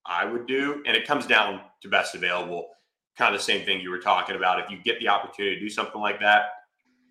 I 0.06 0.24
would 0.24 0.46
do. 0.46 0.82
And 0.86 0.96
it 0.96 1.06
comes 1.06 1.26
down 1.26 1.60
to 1.82 1.88
best 1.88 2.14
available. 2.14 2.68
Kind 3.16 3.34
of 3.34 3.40
the 3.40 3.44
same 3.44 3.64
thing 3.64 3.80
you 3.80 3.90
were 3.90 3.98
talking 3.98 4.36
about. 4.36 4.60
If 4.60 4.70
you 4.70 4.78
get 4.82 4.98
the 5.00 5.08
opportunity 5.08 5.56
to 5.56 5.60
do 5.60 5.68
something 5.68 6.00
like 6.00 6.20
that, 6.20 6.46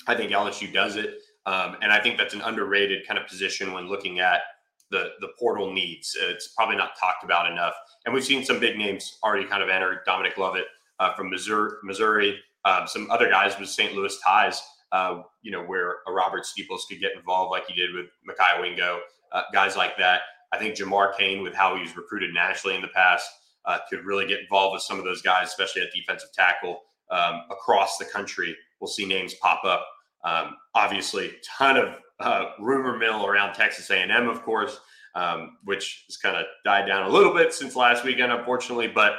I 0.07 0.15
think 0.15 0.31
LSU 0.31 0.71
does 0.71 0.95
it. 0.95 1.15
Um, 1.45 1.77
and 1.81 1.91
I 1.91 2.01
think 2.01 2.17
that's 2.17 2.33
an 2.33 2.41
underrated 2.41 3.07
kind 3.07 3.19
of 3.19 3.27
position 3.27 3.73
when 3.73 3.87
looking 3.87 4.19
at 4.19 4.41
the 4.89 5.11
the 5.19 5.29
portal 5.37 5.73
needs. 5.73 6.15
It's 6.19 6.49
probably 6.49 6.77
not 6.77 6.97
talked 6.97 7.23
about 7.23 7.51
enough. 7.51 7.73
And 8.05 8.13
we've 8.13 8.23
seen 8.23 8.43
some 8.43 8.59
big 8.59 8.77
names 8.77 9.17
already 9.23 9.45
kind 9.45 9.61
of 9.61 9.69
enter. 9.69 10.01
Dominic 10.05 10.37
Lovett 10.37 10.65
uh, 10.99 11.13
from 11.13 11.29
Missouri, 11.29 11.71
Missouri 11.83 12.39
um, 12.67 12.85
some 12.85 13.09
other 13.09 13.29
guys 13.29 13.57
with 13.57 13.69
St. 13.69 13.93
Louis 13.93 14.17
ties, 14.19 14.61
uh, 14.91 15.21
you 15.41 15.51
know, 15.51 15.63
where 15.63 15.97
a 16.07 16.11
Robert 16.11 16.45
Steeples 16.45 16.85
could 16.89 16.99
get 16.99 17.11
involved 17.15 17.51
like 17.51 17.65
he 17.67 17.73
did 17.73 17.93
with 17.93 18.05
Mekhi 18.27 18.61
Wingo 18.61 18.99
uh, 19.31 19.43
guys 19.53 19.75
like 19.75 19.97
that. 19.97 20.21
I 20.53 20.57
think 20.57 20.75
Jamar 20.75 21.15
Cain, 21.17 21.43
with 21.43 21.53
how 21.53 21.75
he's 21.75 21.95
recruited 21.97 22.33
nationally 22.33 22.75
in 22.75 22.81
the 22.81 22.87
past, 22.89 23.29
uh, 23.65 23.79
could 23.89 24.05
really 24.05 24.25
get 24.25 24.39
involved 24.39 24.73
with 24.73 24.81
some 24.81 24.97
of 24.97 25.03
those 25.03 25.21
guys, 25.21 25.47
especially 25.47 25.81
at 25.81 25.89
defensive 25.93 26.29
tackle 26.33 26.81
um, 27.11 27.41
across 27.51 27.97
the 27.97 28.05
country. 28.05 28.55
We'll 28.79 28.87
see 28.87 29.05
names 29.05 29.33
pop 29.35 29.63
up. 29.65 29.85
Um, 30.23 30.55
obviously, 30.73 31.33
ton 31.57 31.77
of 31.77 31.99
uh, 32.19 32.51
rumor 32.59 32.97
mill 32.97 33.25
around 33.25 33.53
Texas 33.53 33.89
A&M, 33.89 34.27
of 34.29 34.41
course, 34.43 34.79
um, 35.15 35.57
which 35.65 36.05
has 36.07 36.17
kind 36.17 36.37
of 36.37 36.45
died 36.63 36.87
down 36.87 37.03
a 37.03 37.09
little 37.09 37.33
bit 37.33 37.53
since 37.53 37.75
last 37.75 38.05
weekend, 38.05 38.31
unfortunately. 38.31 38.87
But 38.87 39.13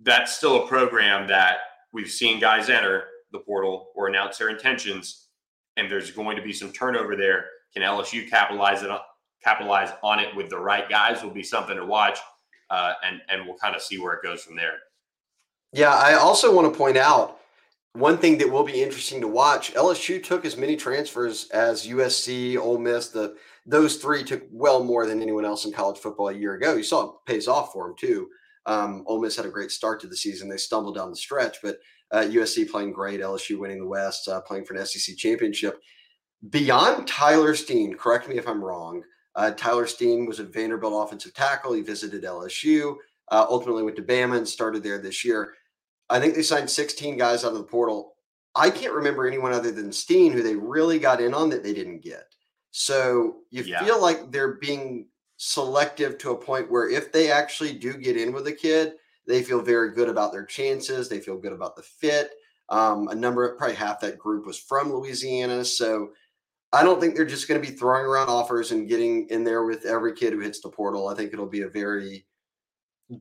that's 0.00 0.36
still 0.36 0.64
a 0.64 0.68
program 0.68 1.28
that 1.28 1.58
we've 1.92 2.10
seen 2.10 2.40
guys 2.40 2.70
enter 2.70 3.04
the 3.36 3.44
portal 3.44 3.90
or 3.94 4.08
announce 4.08 4.38
their 4.38 4.50
intentions, 4.50 5.28
and 5.76 5.90
there's 5.90 6.10
going 6.10 6.36
to 6.36 6.42
be 6.42 6.52
some 6.52 6.72
turnover 6.72 7.16
there. 7.16 7.46
Can 7.72 7.82
LSU 7.82 8.28
capitalize 8.28 8.82
it 8.82 8.90
capitalize 9.44 9.90
on 10.02 10.18
it 10.18 10.34
with 10.34 10.48
the 10.50 10.58
right 10.58 10.88
guys 10.88 11.22
will 11.22 11.30
be 11.30 11.42
something 11.42 11.76
to 11.76 11.84
watch, 11.84 12.18
uh, 12.70 12.94
and 13.04 13.20
and 13.28 13.46
we'll 13.46 13.56
kind 13.56 13.76
of 13.76 13.82
see 13.82 13.98
where 13.98 14.14
it 14.14 14.22
goes 14.22 14.42
from 14.42 14.56
there. 14.56 14.74
Yeah, 15.72 15.94
I 15.94 16.14
also 16.14 16.54
want 16.54 16.72
to 16.72 16.76
point 16.76 16.96
out 16.96 17.38
one 17.96 18.18
thing 18.18 18.38
that 18.38 18.50
will 18.50 18.64
be 18.64 18.82
interesting 18.82 19.20
to 19.22 19.28
watch, 19.28 19.72
LSU 19.74 20.22
took 20.22 20.44
as 20.44 20.56
many 20.56 20.76
transfers 20.76 21.48
as 21.50 21.86
USC, 21.86 22.58
Ole 22.58 22.78
Miss. 22.78 23.08
The 23.08 23.36
those 23.64 23.96
three 23.96 24.22
took 24.22 24.42
well 24.50 24.84
more 24.84 25.06
than 25.06 25.22
anyone 25.22 25.44
else 25.44 25.64
in 25.64 25.72
college 25.72 25.98
football 25.98 26.28
a 26.28 26.34
year 26.34 26.54
ago. 26.54 26.74
You 26.74 26.82
saw 26.82 27.04
it 27.04 27.14
pays 27.26 27.48
off 27.48 27.72
for 27.72 27.86
them 27.86 27.96
too. 27.98 28.28
Um, 28.66 29.04
Ole 29.06 29.20
Miss 29.20 29.36
had 29.36 29.46
a 29.46 29.50
great 29.50 29.70
start 29.70 30.00
to 30.00 30.08
the 30.08 30.16
season. 30.16 30.48
They 30.48 30.56
stumbled 30.56 30.96
down 30.96 31.10
the 31.10 31.16
stretch, 31.16 31.58
but 31.62 31.78
uh, 32.12 32.20
USC 32.20 32.70
playing 32.70 32.92
great, 32.92 33.20
LSU 33.20 33.58
winning 33.58 33.80
the 33.80 33.86
West, 33.86 34.28
uh, 34.28 34.40
playing 34.40 34.64
for 34.64 34.74
an 34.74 34.86
SEC 34.86 35.16
championship. 35.16 35.80
Beyond 36.50 37.08
Tyler 37.08 37.54
Steen, 37.54 37.94
correct 37.96 38.28
me 38.28 38.38
if 38.38 38.46
I'm 38.46 38.62
wrong. 38.62 39.02
Uh, 39.34 39.50
Tyler 39.52 39.86
Steen 39.86 40.26
was 40.26 40.38
a 40.38 40.44
Vanderbilt 40.44 41.06
offensive 41.06 41.34
tackle. 41.34 41.72
He 41.72 41.82
visited 41.82 42.22
LSU, 42.22 42.96
uh, 43.30 43.46
ultimately 43.48 43.82
went 43.82 43.96
to 43.96 44.02
Bama 44.02 44.36
and 44.36 44.48
started 44.48 44.82
there 44.82 44.98
this 44.98 45.24
year. 45.24 45.54
I 46.08 46.20
think 46.20 46.34
they 46.34 46.42
signed 46.42 46.70
16 46.70 47.16
guys 47.16 47.44
out 47.44 47.52
of 47.52 47.58
the 47.58 47.64
portal. 47.64 48.14
I 48.54 48.70
can't 48.70 48.94
remember 48.94 49.26
anyone 49.26 49.52
other 49.52 49.72
than 49.72 49.92
Steen 49.92 50.32
who 50.32 50.42
they 50.42 50.54
really 50.54 50.98
got 50.98 51.20
in 51.20 51.34
on 51.34 51.50
that 51.50 51.62
they 51.62 51.74
didn't 51.74 52.02
get. 52.02 52.24
So 52.70 53.38
you 53.50 53.62
yeah. 53.62 53.82
feel 53.84 54.00
like 54.00 54.30
they're 54.30 54.54
being 54.54 55.08
selective 55.36 56.16
to 56.18 56.30
a 56.30 56.36
point 56.36 56.70
where 56.70 56.88
if 56.88 57.12
they 57.12 57.30
actually 57.30 57.72
do 57.72 57.94
get 57.94 58.16
in 58.16 58.32
with 58.32 58.46
a 58.46 58.52
kid, 58.52 58.94
they 59.26 59.42
feel 59.42 59.60
very 59.60 59.92
good 59.92 60.08
about 60.08 60.32
their 60.32 60.44
chances. 60.44 61.08
They 61.08 61.20
feel 61.20 61.38
good 61.38 61.52
about 61.52 61.76
the 61.76 61.82
fit. 61.82 62.30
Um, 62.68 63.08
a 63.08 63.14
number, 63.14 63.46
of 63.46 63.58
probably 63.58 63.76
half 63.76 64.00
that 64.00 64.18
group 64.18 64.46
was 64.46 64.58
from 64.58 64.92
Louisiana. 64.92 65.64
So 65.64 66.10
I 66.72 66.82
don't 66.82 67.00
think 67.00 67.14
they're 67.14 67.24
just 67.24 67.48
going 67.48 67.60
to 67.60 67.68
be 67.68 67.74
throwing 67.74 68.04
around 68.04 68.28
offers 68.28 68.72
and 68.72 68.88
getting 68.88 69.28
in 69.28 69.44
there 69.44 69.64
with 69.64 69.84
every 69.84 70.14
kid 70.14 70.32
who 70.32 70.40
hits 70.40 70.60
the 70.60 70.68
portal. 70.68 71.08
I 71.08 71.14
think 71.14 71.32
it'll 71.32 71.46
be 71.46 71.62
a 71.62 71.68
very 71.68 72.26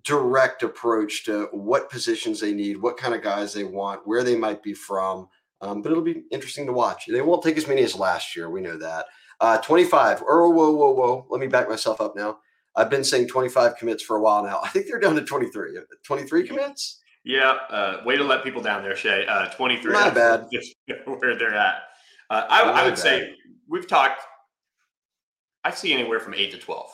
direct 0.04 0.64
approach 0.64 1.26
to 1.26 1.48
what 1.52 1.92
positions 1.92 2.40
they 2.40 2.54
need, 2.54 2.82
what 2.82 2.98
kind 2.98 3.14
of 3.14 3.22
guys 3.22 3.54
they 3.54 3.64
want, 3.64 4.06
where 4.06 4.24
they 4.24 4.36
might 4.36 4.64
be 4.64 4.74
from. 4.74 5.28
Um, 5.62 5.82
but 5.82 5.92
it'll 5.92 6.04
be 6.04 6.24
interesting 6.32 6.66
to 6.66 6.74
watch. 6.74 7.06
They 7.08 7.22
won't 7.22 7.44
take 7.44 7.58
as 7.58 7.68
many 7.68 7.84
as 7.84 7.96
last 7.96 8.36
year. 8.36 8.50
We 8.50 8.62
know 8.62 8.78
that. 8.78 9.06
Uh, 9.40 9.58
25. 9.60 10.24
Oh, 10.28 10.50
whoa, 10.50 10.72
whoa, 10.72 10.92
whoa. 10.92 11.28
Let 11.30 11.40
me 11.40 11.48
back 11.48 11.70
myself 11.70 12.02
up 12.02 12.16
now. 12.16 12.40
I've 12.76 12.90
been 12.90 13.04
saying 13.04 13.28
25 13.28 13.78
commits 13.78 14.04
for 14.04 14.18
a 14.18 14.22
while 14.22 14.44
now. 14.44 14.60
I 14.64 14.70
think 14.70 14.88
they're 14.88 15.00
down 15.00 15.16
to 15.16 15.22
23. 15.22 15.78
23 16.04 16.48
commits? 16.48 17.00
Yeah. 17.24 17.58
Uh, 17.70 18.02
way 18.06 18.18
to 18.18 18.24
let 18.24 18.44
people 18.44 18.62
down 18.62 18.84
there, 18.84 18.96
Shea. 18.96 19.26
Uh, 19.26 19.48
23. 19.48 19.94
Not 19.94 20.14
bad. 20.14 20.48
where 21.06 21.38
they're 21.38 21.56
at. 21.56 21.84
Uh, 22.30 22.44
I, 22.50 22.62
I, 22.62 22.84
would 22.84 22.96
bad. 22.96 23.00
say 23.00 23.36
we've 23.70 23.88
talked, 23.88 24.22
I 25.64 25.72
see 25.72 25.94
anywhere 25.94 26.20
from 26.20 26.34
8 26.34 26.52
to 26.52 26.58
12 26.58 26.92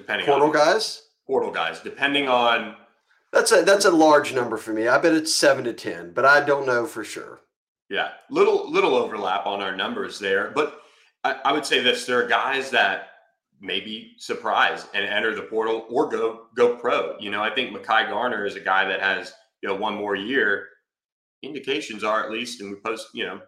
depending 0.00 0.26
portal 0.26 0.48
on 0.48 0.52
guys. 0.52 1.02
Portal 1.26 1.50
guys, 1.50 1.80
depending 1.80 2.28
on. 2.28 2.76
That's 3.32 3.52
a 3.52 3.62
that's 3.62 3.84
a 3.84 3.90
large 3.90 4.32
number 4.34 4.56
for 4.56 4.72
me. 4.72 4.88
I 4.88 4.98
bet 4.98 5.14
it's 5.14 5.34
seven 5.34 5.64
to 5.64 5.72
ten, 5.72 6.12
but 6.12 6.24
I 6.24 6.40
don't 6.40 6.66
know 6.66 6.86
for 6.86 7.04
sure. 7.04 7.40
Yeah, 7.88 8.10
little 8.30 8.70
little 8.70 8.94
overlap 8.94 9.46
on 9.46 9.60
our 9.60 9.74
numbers 9.76 10.18
there, 10.18 10.50
but 10.54 10.80
I, 11.22 11.32
I 11.44 11.52
would 11.52 11.64
say 11.64 11.80
this: 11.80 12.06
there 12.06 12.24
are 12.24 12.28
guys 12.28 12.70
that 12.70 13.09
maybe 13.60 14.14
surprise 14.18 14.86
and 14.94 15.04
enter 15.04 15.34
the 15.34 15.42
portal 15.42 15.86
or 15.90 16.08
go 16.08 16.46
go 16.56 16.76
pro. 16.76 17.16
You 17.18 17.30
know, 17.30 17.42
I 17.42 17.54
think 17.54 17.76
Mekhi 17.76 18.10
Garner 18.10 18.46
is 18.46 18.56
a 18.56 18.60
guy 18.60 18.86
that 18.86 19.00
has 19.00 19.32
you 19.62 19.68
know 19.68 19.74
one 19.74 19.94
more 19.94 20.16
year. 20.16 20.66
Indications 21.42 22.04
are 22.04 22.24
at 22.24 22.30
least, 22.30 22.60
and 22.60 22.70
we 22.70 22.76
post 22.76 23.08
you 23.14 23.24
know 23.24 23.40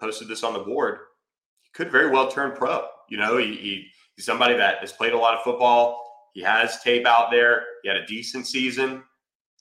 posted 0.00 0.28
this 0.28 0.44
on 0.44 0.52
the 0.52 0.60
board. 0.60 0.98
He 1.62 1.70
could 1.74 1.90
very 1.90 2.10
well 2.10 2.30
turn 2.30 2.56
pro. 2.56 2.86
You 3.08 3.18
know, 3.18 3.36
he, 3.38 3.56
he 3.56 3.90
He's 4.20 4.26
somebody 4.26 4.54
that 4.54 4.80
has 4.80 4.92
played 4.92 5.14
a 5.14 5.18
lot 5.18 5.34
of 5.34 5.42
football. 5.42 6.28
He 6.34 6.42
has 6.42 6.82
tape 6.82 7.06
out 7.06 7.30
there. 7.30 7.64
He 7.82 7.88
had 7.88 7.96
a 7.96 8.04
decent 8.04 8.46
season. 8.46 9.02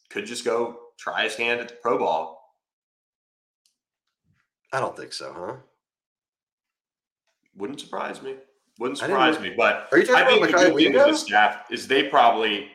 Could 0.09 0.25
just 0.25 0.43
go 0.43 0.77
try 0.99 1.23
his 1.23 1.35
hand 1.35 1.61
at 1.61 1.69
the 1.69 1.75
pro 1.75 1.97
ball. 1.97 2.37
I 4.73 4.81
don't 4.81 4.97
think 4.97 5.13
so, 5.13 5.33
huh? 5.33 5.55
Wouldn't 7.55 7.79
surprise 7.79 8.21
me. 8.21 8.35
Wouldn't 8.79 8.97
surprise 8.97 9.39
me. 9.39 9.53
But 9.55 9.89
are 9.91 9.99
you 9.99 10.05
talking 10.05 10.23
I 10.23 10.27
think 10.27 10.49
about 10.49 10.51
the 10.51 10.69
good 10.69 10.75
thing 10.77 10.93
with 10.93 11.05
the 11.05 11.17
staff 11.17 11.65
is 11.69 11.87
they 11.87 12.03
probably 12.03 12.71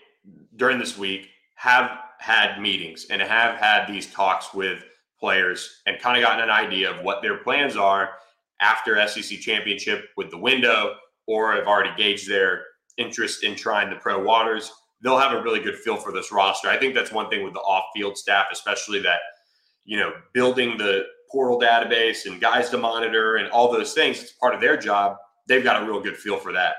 during 0.57 0.79
this 0.79 0.97
week 0.99 1.31
have 1.57 1.99
had 2.19 2.61
meetings 2.61 3.07
and 3.11 3.21
have 3.21 3.57
had 3.57 3.87
these 3.87 4.13
talks 4.13 4.55
with 4.55 4.85
players 5.19 5.81
and 5.87 5.99
kind 5.99 6.17
of 6.17 6.23
gotten 6.23 6.45
an 6.45 6.51
idea 6.51 6.91
of 6.91 7.03
what 7.03 7.23
their 7.23 7.39
plans 7.39 7.77
are 7.77 8.11
after 8.61 8.97
SEC 9.09 9.39
championship 9.41 10.11
with 10.17 10.31
the 10.31 10.39
window 10.39 10.95
or 11.27 11.53
have 11.55 11.67
already 11.67 11.91
gauged 11.97 12.29
their 12.29 12.65
interest 12.99 13.43
in 13.43 13.57
trying 13.57 13.91
the 13.91 13.97
pro 13.97 14.23
waters, 14.23 14.71
they'll 15.03 15.19
have 15.19 15.33
a 15.33 15.43
really 15.43 15.61
good 15.61 15.77
feel 15.77 15.97
for 15.97 16.13
this 16.13 16.31
roster. 16.31 16.69
I 16.69 16.79
think 16.79 16.95
that's 16.95 17.13
one 17.13 17.29
thing 17.31 17.43
with 17.43 17.55
the 17.55 17.61
off-field 17.61 18.17
staff, 18.17 18.47
especially 18.53 19.01
that 19.01 19.21
you 19.85 19.99
know 19.99 20.13
building 20.33 20.77
the 20.79 21.05
portal 21.31 21.59
database 21.61 22.27
and 22.27 22.41
guys 22.41 22.71
to 22.71 22.79
monitor 22.79 23.37
and 23.37 23.49
all 23.49 23.73
those 23.73 23.93
things. 23.93 24.23
It's 24.23 24.33
part 24.33 24.55
of 24.55 24.61
their 24.61 24.77
job. 24.77 25.17
They've 25.47 25.65
got 25.65 25.83
a 25.83 25.87
real 25.87 26.01
good 26.01 26.17
feel 26.17 26.39
for 26.39 26.53
that. 26.53 26.77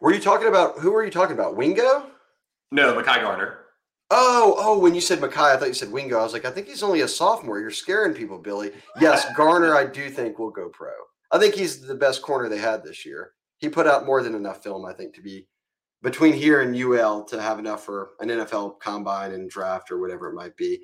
Were 0.00 0.12
you 0.12 0.20
talking 0.20 0.48
about 0.48 0.78
who 0.78 0.92
were 0.92 1.04
you 1.04 1.10
talking 1.10 1.34
about? 1.34 1.56
Wingo? 1.56 2.06
No, 2.70 2.94
Mekhi 2.94 3.22
Garner. 3.22 3.58
Oh, 4.10 4.54
oh, 4.58 4.78
when 4.78 4.94
you 4.94 5.00
said 5.00 5.18
Mekhi, 5.18 5.54
I 5.54 5.56
thought 5.56 5.68
you 5.68 5.74
said 5.74 5.92
Wingo. 5.92 6.18
I 6.18 6.22
was 6.22 6.32
like, 6.32 6.44
I 6.44 6.50
think 6.50 6.66
he's 6.66 6.82
only 6.82 7.02
a 7.02 7.08
sophomore. 7.08 7.60
You're 7.60 7.70
scaring 7.70 8.14
people, 8.14 8.38
Billy. 8.38 8.72
Yes, 9.00 9.26
Garner, 9.36 9.74
I 9.74 9.84
do 9.84 10.08
think 10.08 10.38
will 10.38 10.50
go 10.50 10.68
pro. 10.68 10.92
I 11.30 11.38
think 11.38 11.54
he's 11.54 11.80
the 11.80 11.94
best 11.94 12.22
corner 12.22 12.48
they 12.48 12.58
had 12.58 12.82
this 12.82 13.04
year. 13.04 13.32
He 13.58 13.68
put 13.68 13.86
out 13.86 14.06
more 14.06 14.22
than 14.22 14.34
enough 14.34 14.62
film, 14.62 14.86
I 14.86 14.94
think, 14.94 15.14
to 15.14 15.20
be 15.20 15.46
between 16.02 16.32
here 16.32 16.62
and 16.62 16.74
UL 16.74 17.24
to 17.24 17.42
have 17.42 17.58
enough 17.58 17.84
for 17.84 18.10
an 18.20 18.28
NFL 18.28 18.78
combine 18.80 19.32
and 19.32 19.50
draft 19.50 19.90
or 19.90 19.98
whatever 19.98 20.28
it 20.28 20.34
might 20.34 20.56
be. 20.56 20.80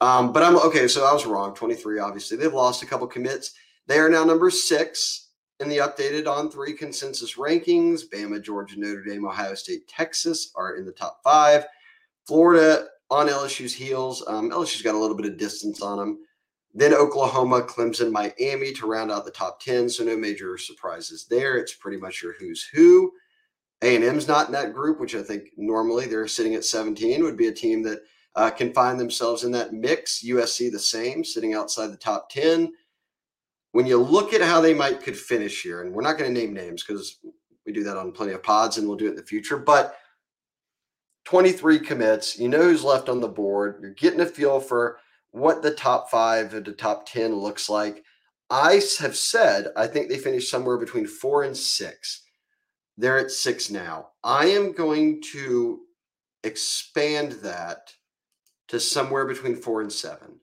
Um, 0.00 0.32
but 0.32 0.42
I'm 0.42 0.56
okay. 0.56 0.88
So 0.88 1.06
I 1.06 1.12
was 1.12 1.24
wrong. 1.24 1.54
23, 1.54 1.98
obviously. 2.00 2.36
They've 2.36 2.52
lost 2.52 2.82
a 2.82 2.86
couple 2.86 3.06
commits. 3.06 3.54
They 3.86 3.98
are 3.98 4.10
now 4.10 4.24
number 4.24 4.50
six 4.50 5.25
in 5.60 5.68
the 5.68 5.78
updated 5.78 6.26
on 6.26 6.50
three 6.50 6.72
consensus 6.72 7.34
rankings. 7.34 8.02
Bama, 8.12 8.42
Georgia, 8.42 8.78
Notre 8.78 9.04
Dame, 9.04 9.26
Ohio 9.26 9.54
State, 9.54 9.88
Texas 9.88 10.52
are 10.54 10.76
in 10.76 10.84
the 10.84 10.92
top 10.92 11.20
five. 11.24 11.66
Florida 12.26 12.86
on 13.10 13.28
LSU's 13.28 13.74
heels. 13.74 14.24
Um, 14.26 14.50
LSU's 14.50 14.82
got 14.82 14.94
a 14.94 14.98
little 14.98 15.16
bit 15.16 15.26
of 15.26 15.38
distance 15.38 15.80
on 15.80 15.98
them. 15.98 16.18
Then 16.74 16.92
Oklahoma, 16.92 17.62
Clemson, 17.62 18.12
Miami 18.12 18.72
to 18.74 18.86
round 18.86 19.10
out 19.10 19.24
the 19.24 19.30
top 19.30 19.60
10. 19.60 19.88
So 19.88 20.04
no 20.04 20.16
major 20.16 20.58
surprises 20.58 21.26
there. 21.28 21.56
It's 21.56 21.72
pretty 21.72 21.96
much 21.96 22.22
your 22.22 22.34
who's 22.34 22.68
who. 22.74 23.12
A&M's 23.82 24.28
not 24.28 24.46
in 24.46 24.52
that 24.52 24.74
group, 24.74 25.00
which 25.00 25.14
I 25.14 25.22
think 25.22 25.50
normally 25.56 26.06
they're 26.06 26.26
sitting 26.26 26.54
at 26.54 26.64
17, 26.64 27.22
would 27.22 27.36
be 27.36 27.48
a 27.48 27.52
team 27.52 27.82
that 27.84 28.00
uh, 28.34 28.50
can 28.50 28.72
find 28.72 28.98
themselves 28.98 29.44
in 29.44 29.52
that 29.52 29.72
mix. 29.72 30.22
USC 30.24 30.70
the 30.70 30.78
same, 30.78 31.24
sitting 31.24 31.54
outside 31.54 31.88
the 31.88 31.96
top 31.96 32.28
10. 32.30 32.72
When 33.76 33.84
you 33.84 33.98
look 33.98 34.32
at 34.32 34.40
how 34.40 34.62
they 34.62 34.72
might 34.72 35.02
could 35.02 35.18
finish 35.18 35.62
here, 35.62 35.82
and 35.82 35.92
we're 35.92 36.00
not 36.00 36.16
going 36.16 36.32
to 36.32 36.40
name 36.40 36.54
names 36.54 36.82
because 36.82 37.18
we 37.66 37.74
do 37.74 37.84
that 37.84 37.98
on 37.98 38.10
plenty 38.10 38.32
of 38.32 38.42
pods 38.42 38.78
and 38.78 38.88
we'll 38.88 38.96
do 38.96 39.04
it 39.04 39.10
in 39.10 39.16
the 39.16 39.22
future, 39.22 39.58
but 39.58 39.98
23 41.26 41.80
commits, 41.80 42.38
you 42.38 42.48
know 42.48 42.62
who's 42.62 42.82
left 42.82 43.10
on 43.10 43.20
the 43.20 43.28
board. 43.28 43.76
You're 43.82 43.90
getting 43.90 44.22
a 44.22 44.24
feel 44.24 44.60
for 44.60 44.98
what 45.32 45.60
the 45.60 45.74
top 45.74 46.10
five 46.10 46.54
or 46.54 46.60
the 46.60 46.72
top 46.72 47.04
10 47.04 47.34
looks 47.34 47.68
like. 47.68 48.02
I 48.48 48.80
have 48.98 49.14
said 49.14 49.66
I 49.76 49.88
think 49.88 50.08
they 50.08 50.16
finished 50.16 50.50
somewhere 50.50 50.78
between 50.78 51.06
four 51.06 51.42
and 51.42 51.54
six. 51.54 52.22
They're 52.96 53.18
at 53.18 53.30
six 53.30 53.68
now. 53.68 54.08
I 54.24 54.46
am 54.46 54.72
going 54.72 55.20
to 55.34 55.80
expand 56.44 57.32
that 57.42 57.92
to 58.68 58.80
somewhere 58.80 59.26
between 59.26 59.54
four 59.54 59.82
and 59.82 59.92
seven. 59.92 60.40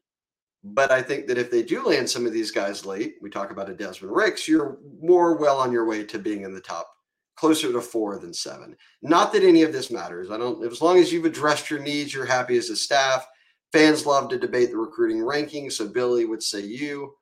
But 0.63 0.91
I 0.91 1.01
think 1.01 1.27
that 1.27 1.37
if 1.37 1.51
they 1.51 1.61
do 1.61 1.85
land 1.85 2.09
some 2.09 2.25
of 2.25 2.31
these 2.31 2.51
guys 2.51 2.85
late, 2.85 3.15
we 3.21 3.29
talk 3.29 3.51
about 3.51 3.69
a 3.69 3.73
Desmond 3.73 4.15
Ricks, 4.15 4.47
you're 4.47 4.77
more 5.01 5.35
well 5.35 5.59
on 5.59 5.73
your 5.73 5.85
way 5.85 6.05
to 6.05 6.17
being 6.17 6.43
in 6.43 6.53
the 6.53 6.61
top, 6.61 6.87
closer 7.35 7.71
to 7.71 7.81
four 7.81 8.17
than 8.17 8.33
seven. 8.33 8.75
Not 9.01 9.33
that 9.33 9.43
any 9.43 9.63
of 9.63 9.73
this 9.73 9.91
matters. 9.91 10.31
I 10.31 10.37
don't, 10.37 10.63
as 10.65 10.81
long 10.81 10.99
as 10.99 11.11
you've 11.11 11.25
addressed 11.25 11.69
your 11.69 11.79
needs, 11.79 12.13
you're 12.13 12.25
happy 12.25 12.57
as 12.57 12.69
a 12.69 12.77
staff 12.77 13.27
Fans 13.73 14.05
love 14.05 14.29
to 14.29 14.37
debate 14.37 14.69
the 14.69 14.77
recruiting 14.77 15.17
rankings. 15.17 15.73
So 15.73 15.87
Billy 15.87 16.25
would 16.25 16.43
say 16.43 16.61
you 16.61 17.15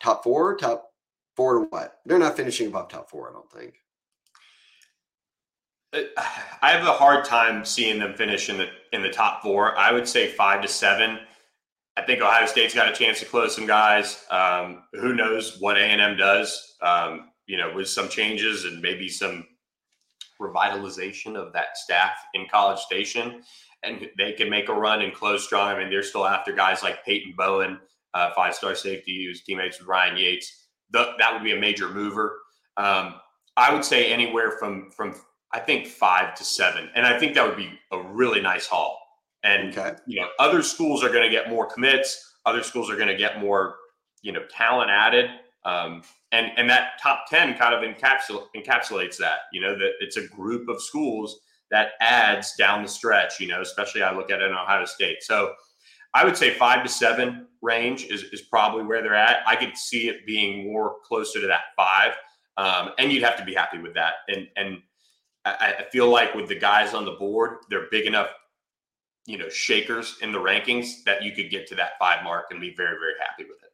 top 0.00 0.24
four, 0.24 0.56
top 0.56 0.90
four 1.36 1.60
to 1.60 1.66
what? 1.70 2.00
They're 2.04 2.18
not 2.18 2.36
finishing 2.36 2.66
above 2.66 2.88
top 2.88 3.08
four, 3.08 3.30
I 3.30 3.32
don't 3.32 3.52
think. 3.52 3.74
Uh, 5.92 6.22
I 6.60 6.72
have 6.72 6.84
a 6.84 6.92
hard 6.92 7.24
time 7.24 7.64
seeing 7.64 8.00
them 8.00 8.14
finish 8.14 8.48
in 8.48 8.58
the 8.58 8.66
in 8.92 9.00
the 9.00 9.10
top 9.10 9.42
four. 9.42 9.78
I 9.78 9.92
would 9.92 10.08
say 10.08 10.26
five 10.26 10.60
to 10.62 10.68
seven. 10.68 11.20
I 11.96 12.02
think 12.02 12.20
Ohio 12.20 12.46
State's 12.46 12.74
got 12.74 12.88
a 12.88 12.92
chance 12.92 13.20
to 13.20 13.26
close 13.26 13.54
some 13.54 13.66
guys. 13.66 14.24
Um, 14.30 14.82
who 14.92 15.14
knows 15.14 15.58
what 15.60 15.76
A 15.76 15.80
and 15.80 16.00
M 16.00 16.16
does? 16.16 16.76
Um, 16.82 17.30
you 17.46 17.56
know, 17.56 17.72
with 17.74 17.88
some 17.88 18.08
changes 18.08 18.64
and 18.64 18.80
maybe 18.80 19.08
some 19.08 19.46
revitalization 20.40 21.36
of 21.36 21.52
that 21.52 21.76
staff 21.76 22.12
in 22.34 22.46
College 22.50 22.80
Station 22.80 23.42
and 23.84 24.08
they 24.16 24.32
can 24.32 24.50
make 24.50 24.68
a 24.68 24.74
run 24.74 25.02
and 25.02 25.14
close 25.14 25.44
strong. 25.44 25.68
I 25.68 25.78
mean, 25.78 25.90
they're 25.90 26.02
still 26.02 26.26
after 26.26 26.52
guys 26.52 26.82
like 26.82 27.04
Peyton 27.04 27.34
Bowen, 27.36 27.78
uh, 28.14 28.32
five 28.34 28.54
star 28.54 28.74
safety, 28.74 29.24
who's 29.24 29.42
teammates 29.42 29.78
with 29.78 29.88
Ryan 29.88 30.16
Yaites. 30.16 30.46
The, 30.90 31.12
that 31.18 31.32
would 31.32 31.44
be 31.44 31.52
a 31.52 31.60
major 31.60 31.88
mover. 31.88 32.38
Um, 32.76 33.16
I 33.56 33.72
would 33.72 33.84
say 33.84 34.12
anywhere 34.12 34.52
from 34.52 34.90
from 34.90 35.14
I 35.52 35.60
think 35.60 35.86
five 35.86 36.34
to 36.34 36.44
seven, 36.44 36.90
and 36.94 37.06
I 37.06 37.18
think 37.18 37.34
that 37.34 37.46
would 37.46 37.56
be 37.56 37.78
a 37.92 38.00
really 38.00 38.40
nice 38.40 38.66
haul. 38.66 38.98
And 39.44 39.76
okay. 39.76 39.94
you 40.06 40.20
know, 40.20 40.28
other 40.38 40.62
schools 40.62 41.04
are 41.04 41.10
going 41.10 41.22
to 41.22 41.30
get 41.30 41.48
more 41.48 41.66
commits. 41.66 42.34
Other 42.46 42.62
schools 42.62 42.90
are 42.90 42.96
going 42.96 43.08
to 43.08 43.16
get 43.16 43.40
more, 43.40 43.76
you 44.22 44.32
know, 44.32 44.42
talent 44.50 44.90
added. 44.90 45.30
Um, 45.64 46.02
and 46.32 46.50
and 46.56 46.68
that 46.68 46.98
top 47.00 47.26
ten 47.30 47.56
kind 47.56 47.74
of 47.74 47.82
encapsul- 47.82 48.46
encapsulates 48.56 49.16
that. 49.18 49.40
You 49.52 49.60
know, 49.60 49.78
that 49.78 49.92
it's 50.00 50.16
a 50.16 50.26
group 50.26 50.68
of 50.68 50.82
schools 50.82 51.40
that 51.70 51.90
adds 52.00 52.54
down 52.58 52.82
the 52.82 52.88
stretch. 52.88 53.38
You 53.38 53.48
know, 53.48 53.60
especially 53.60 54.02
I 54.02 54.14
look 54.14 54.30
at 54.30 54.40
it 54.40 54.50
in 54.50 54.52
Ohio 54.52 54.86
State. 54.86 55.22
So 55.22 55.52
I 56.14 56.24
would 56.24 56.36
say 56.36 56.54
five 56.54 56.82
to 56.82 56.88
seven 56.88 57.46
range 57.60 58.04
is 58.04 58.24
is 58.24 58.42
probably 58.42 58.84
where 58.84 59.02
they're 59.02 59.14
at. 59.14 59.46
I 59.46 59.56
could 59.56 59.76
see 59.76 60.08
it 60.08 60.26
being 60.26 60.72
more 60.72 60.96
closer 61.04 61.40
to 61.40 61.46
that 61.48 61.74
five, 61.76 62.12
um, 62.56 62.92
and 62.98 63.12
you'd 63.12 63.24
have 63.24 63.36
to 63.36 63.44
be 63.44 63.52
happy 63.52 63.78
with 63.78 63.94
that. 63.94 64.14
And 64.28 64.48
and 64.56 64.78
I, 65.44 65.74
I 65.80 65.84
feel 65.90 66.08
like 66.08 66.34
with 66.34 66.48
the 66.48 66.58
guys 66.58 66.94
on 66.94 67.04
the 67.04 67.12
board, 67.12 67.58
they're 67.68 67.88
big 67.90 68.06
enough 68.06 68.28
you 69.26 69.38
know 69.38 69.48
shakers 69.48 70.18
in 70.22 70.32
the 70.32 70.38
rankings 70.38 71.02
that 71.04 71.22
you 71.22 71.32
could 71.32 71.50
get 71.50 71.66
to 71.68 71.74
that 71.74 71.92
five 71.98 72.22
mark 72.24 72.46
and 72.50 72.60
be 72.60 72.74
very 72.74 72.98
very 72.98 73.14
happy 73.20 73.44
with 73.44 73.62
it. 73.62 73.72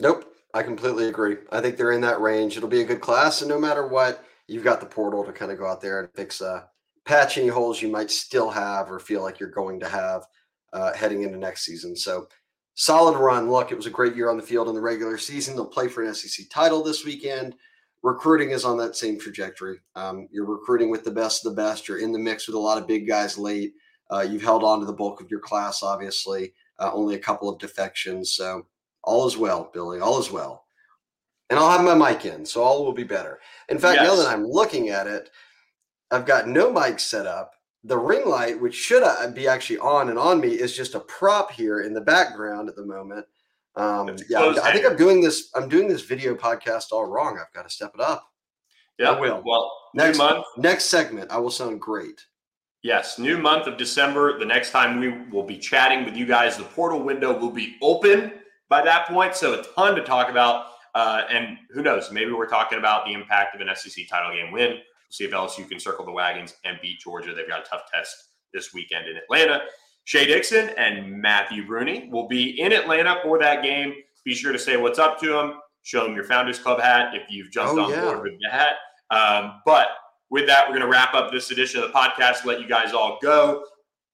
Nope 0.00 0.32
i 0.56 0.62
completely 0.62 1.08
agree. 1.08 1.36
I 1.52 1.60
think 1.60 1.76
they're 1.76 1.92
in 1.92 2.00
that 2.00 2.20
range. 2.20 2.56
It'll 2.56 2.68
be 2.68 2.80
a 2.80 2.86
good 2.86 3.02
class 3.02 3.42
and 3.42 3.50
no 3.50 3.60
matter 3.60 3.86
what 3.86 4.24
you've 4.48 4.64
got 4.64 4.80
the 4.80 4.86
portal 4.86 5.22
to 5.22 5.32
kind 5.32 5.52
of 5.52 5.58
go 5.58 5.66
out 5.66 5.82
there 5.82 6.00
and 6.00 6.08
fix 6.14 6.40
uh 6.40 6.62
patch 7.04 7.36
any 7.36 7.48
holes 7.48 7.82
you 7.82 7.88
might 7.88 8.10
still 8.10 8.50
have 8.50 8.90
or 8.90 8.98
feel 8.98 9.22
like 9.22 9.38
you're 9.38 9.50
going 9.50 9.78
to 9.78 9.88
have 9.88 10.26
uh, 10.72 10.92
heading 10.92 11.22
into 11.22 11.38
next 11.38 11.64
season. 11.64 11.94
So 11.94 12.26
solid 12.74 13.16
run. 13.16 13.48
Look 13.48 13.70
it 13.70 13.76
was 13.76 13.86
a 13.86 13.90
great 13.90 14.16
year 14.16 14.28
on 14.28 14.36
the 14.36 14.42
field 14.42 14.68
in 14.68 14.74
the 14.74 14.80
regular 14.80 15.16
season. 15.16 15.54
They'll 15.54 15.66
play 15.66 15.88
for 15.88 16.02
an 16.02 16.14
sec 16.14 16.46
title 16.50 16.82
this 16.82 17.04
weekend. 17.04 17.54
Recruiting 18.02 18.50
is 18.50 18.64
on 18.64 18.76
that 18.78 18.96
same 18.96 19.20
trajectory. 19.20 19.78
Um, 19.94 20.26
you're 20.32 20.46
recruiting 20.46 20.90
with 20.90 21.04
the 21.04 21.10
best 21.10 21.46
of 21.46 21.54
the 21.54 21.62
best. 21.62 21.86
You're 21.86 21.98
in 21.98 22.12
the 22.12 22.18
mix 22.18 22.46
with 22.46 22.56
a 22.56 22.58
lot 22.58 22.78
of 22.78 22.88
big 22.88 23.06
guys 23.06 23.38
late 23.38 23.74
uh, 24.10 24.26
you've 24.28 24.42
held 24.42 24.62
on 24.62 24.80
to 24.80 24.86
the 24.86 24.92
bulk 24.92 25.20
of 25.20 25.30
your 25.30 25.40
class, 25.40 25.82
obviously, 25.82 26.52
uh, 26.78 26.90
only 26.92 27.14
a 27.14 27.20
couple 27.20 27.48
of 27.48 27.58
defections. 27.58 28.32
So 28.32 28.66
all 29.02 29.26
is 29.26 29.36
well, 29.36 29.70
Billy, 29.72 30.00
all 30.00 30.18
is 30.18 30.30
well. 30.30 30.64
And 31.48 31.58
I'll 31.58 31.70
have 31.70 31.84
my 31.84 31.94
mic 31.94 32.24
in, 32.24 32.44
so 32.44 32.62
all 32.62 32.84
will 32.84 32.92
be 32.92 33.04
better. 33.04 33.38
In 33.68 33.78
fact, 33.78 34.00
yes. 34.00 34.08
now 34.08 34.16
that 34.16 34.28
I'm 34.28 34.44
looking 34.44 34.88
at 34.88 35.06
it, 35.06 35.30
I've 36.10 36.26
got 36.26 36.48
no 36.48 36.72
mic 36.72 36.98
set 36.98 37.26
up. 37.26 37.52
The 37.84 37.98
ring 37.98 38.26
light, 38.26 38.60
which 38.60 38.74
should 38.74 39.04
uh, 39.04 39.30
be 39.30 39.46
actually 39.46 39.78
on 39.78 40.08
and 40.08 40.18
on 40.18 40.40
me, 40.40 40.48
is 40.48 40.76
just 40.76 40.96
a 40.96 41.00
prop 41.00 41.52
here 41.52 41.82
in 41.82 41.94
the 41.94 42.00
background 42.00 42.68
at 42.68 42.74
the 42.74 42.84
moment. 42.84 43.26
Um, 43.76 44.16
yeah, 44.28 44.54
I 44.62 44.72
think 44.72 44.86
I'm 44.86 44.96
doing 44.96 45.20
this. 45.20 45.50
I'm 45.54 45.68
doing 45.68 45.86
this 45.86 46.02
video 46.02 46.34
podcast 46.34 46.86
all 46.90 47.06
wrong. 47.06 47.38
I've 47.38 47.52
got 47.52 47.62
to 47.62 47.70
step 47.70 47.92
it 47.94 48.00
up. 48.00 48.28
Yeah, 48.98 49.10
I 49.10 49.20
will. 49.20 49.42
Well, 49.44 49.70
next 49.94 50.18
month, 50.18 50.44
next 50.56 50.86
segment, 50.86 51.30
I 51.30 51.38
will 51.38 51.50
sound 51.50 51.80
great. 51.80 52.24
Yes, 52.82 53.18
new 53.18 53.38
month 53.38 53.66
of 53.66 53.76
December. 53.76 54.38
The 54.38 54.44
next 54.44 54.70
time 54.70 55.00
we 55.00 55.08
will 55.30 55.42
be 55.42 55.58
chatting 55.58 56.04
with 56.04 56.16
you 56.16 56.26
guys, 56.26 56.56
the 56.56 56.64
portal 56.64 57.02
window 57.02 57.36
will 57.36 57.50
be 57.50 57.76
open 57.82 58.32
by 58.68 58.82
that 58.82 59.08
point. 59.08 59.34
So 59.34 59.60
a 59.60 59.64
ton 59.74 59.96
to 59.96 60.04
talk 60.04 60.28
about. 60.30 60.66
Uh, 60.94 61.22
and 61.30 61.58
who 61.70 61.82
knows? 61.82 62.10
Maybe 62.10 62.32
we're 62.32 62.48
talking 62.48 62.78
about 62.78 63.04
the 63.04 63.12
impact 63.12 63.54
of 63.54 63.60
an 63.60 63.68
SEC 63.74 64.06
title 64.08 64.32
game 64.32 64.52
win. 64.52 64.70
We'll 64.70 64.80
see 65.10 65.24
if 65.24 65.30
LSU 65.30 65.68
can 65.68 65.78
circle 65.78 66.06
the 66.06 66.12
wagons 66.12 66.54
and 66.64 66.78
beat 66.80 67.00
Georgia. 67.00 67.34
They've 67.34 67.48
got 67.48 67.66
a 67.66 67.68
tough 67.68 67.82
test 67.92 68.14
this 68.54 68.72
weekend 68.72 69.06
in 69.06 69.16
Atlanta. 69.16 69.62
Shea 70.04 70.24
Dixon 70.24 70.70
and 70.78 71.20
Matthew 71.20 71.66
Bruni 71.66 72.08
will 72.10 72.28
be 72.28 72.60
in 72.60 72.72
Atlanta 72.72 73.18
for 73.22 73.38
that 73.40 73.62
game. 73.62 73.92
Be 74.24 74.34
sure 74.34 74.52
to 74.52 74.58
say 74.58 74.76
what's 74.76 74.98
up 74.98 75.20
to 75.20 75.28
them. 75.28 75.60
Show 75.82 76.04
them 76.04 76.14
your 76.14 76.24
Founders 76.24 76.58
Club 76.58 76.80
hat 76.80 77.14
if 77.14 77.24
you've 77.28 77.50
jumped 77.50 77.78
oh, 77.78 77.84
on 77.84 77.90
yeah. 77.90 78.04
board 78.04 78.22
with 78.22 78.40
the 78.40 78.48
hat. 78.48 78.76
Um, 79.10 79.60
but 79.66 79.88
with 80.30 80.46
that, 80.46 80.66
we're 80.66 80.74
going 80.74 80.80
to 80.82 80.88
wrap 80.88 81.14
up 81.14 81.30
this 81.30 81.50
edition 81.50 81.82
of 81.82 81.88
the 81.88 81.92
podcast, 81.92 82.44
let 82.44 82.60
you 82.60 82.68
guys 82.68 82.92
all 82.92 83.18
go, 83.22 83.64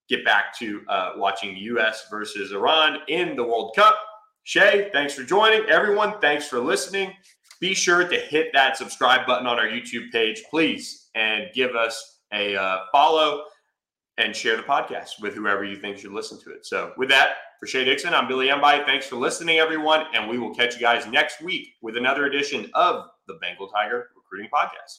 get 0.09 0.25
back 0.25 0.57
to 0.59 0.83
uh, 0.89 1.13
watching 1.17 1.57
U.S. 1.57 2.07
versus 2.11 2.53
Iran 2.53 2.99
in 3.09 3.35
the 3.37 3.43
World 3.43 3.73
Cup. 3.75 3.97
Shea, 4.45 4.91
thanks 4.93 5.15
for 5.15 5.23
joining. 5.23 5.69
Everyone, 5.71 6.21
thanks 6.21 6.49
for 6.49 6.59
listening. 6.59 7.13
Be 7.61 7.75
sure 7.75 8.07
to 8.07 8.17
hit 8.17 8.49
that 8.53 8.77
subscribe 8.77 9.27
button 9.27 9.47
on 9.47 9.59
our 9.59 9.67
YouTube 9.69 10.11
page, 10.11 10.43
please, 10.51 11.09
and 11.15 11.45
give 11.55 11.77
us 11.77 12.21
a 12.33 12.57
uh, 12.57 12.81
follow 12.91 13.45
and 14.19 14.35
share 14.35 14.57
the 14.57 14.63
podcast 14.63 15.21
with 15.21 15.35
whoever 15.35 15.65
you 15.65 15.77
think 15.77 15.97
should 15.97 16.13
listen 16.13 16.41
to 16.41 16.51
it. 16.51 16.67
So, 16.67 16.93
with 16.97 17.09
that, 17.11 17.37
for 17.61 17.67
Shea 17.67 17.85
Dixon, 17.85 18.13
I'm 18.13 18.27
Billy 18.27 18.49
Embody. 18.49 18.83
Thanks 18.85 19.07
for 19.07 19.15
listening, 19.15 19.59
everyone, 19.59 20.07
and 20.13 20.29
we 20.29 20.39
will 20.39 20.53
catch 20.53 20.75
you 20.75 20.81
guys 20.81 21.07
next 21.07 21.41
week 21.41 21.75
with 21.81 21.97
another 21.97 22.27
edition 22.27 22.69
of 22.75 23.07
the 23.29 23.35
Bengal 23.35 23.69
Tiger 23.69 24.09
Recruiting 24.17 24.51
Podcast. 24.53 24.91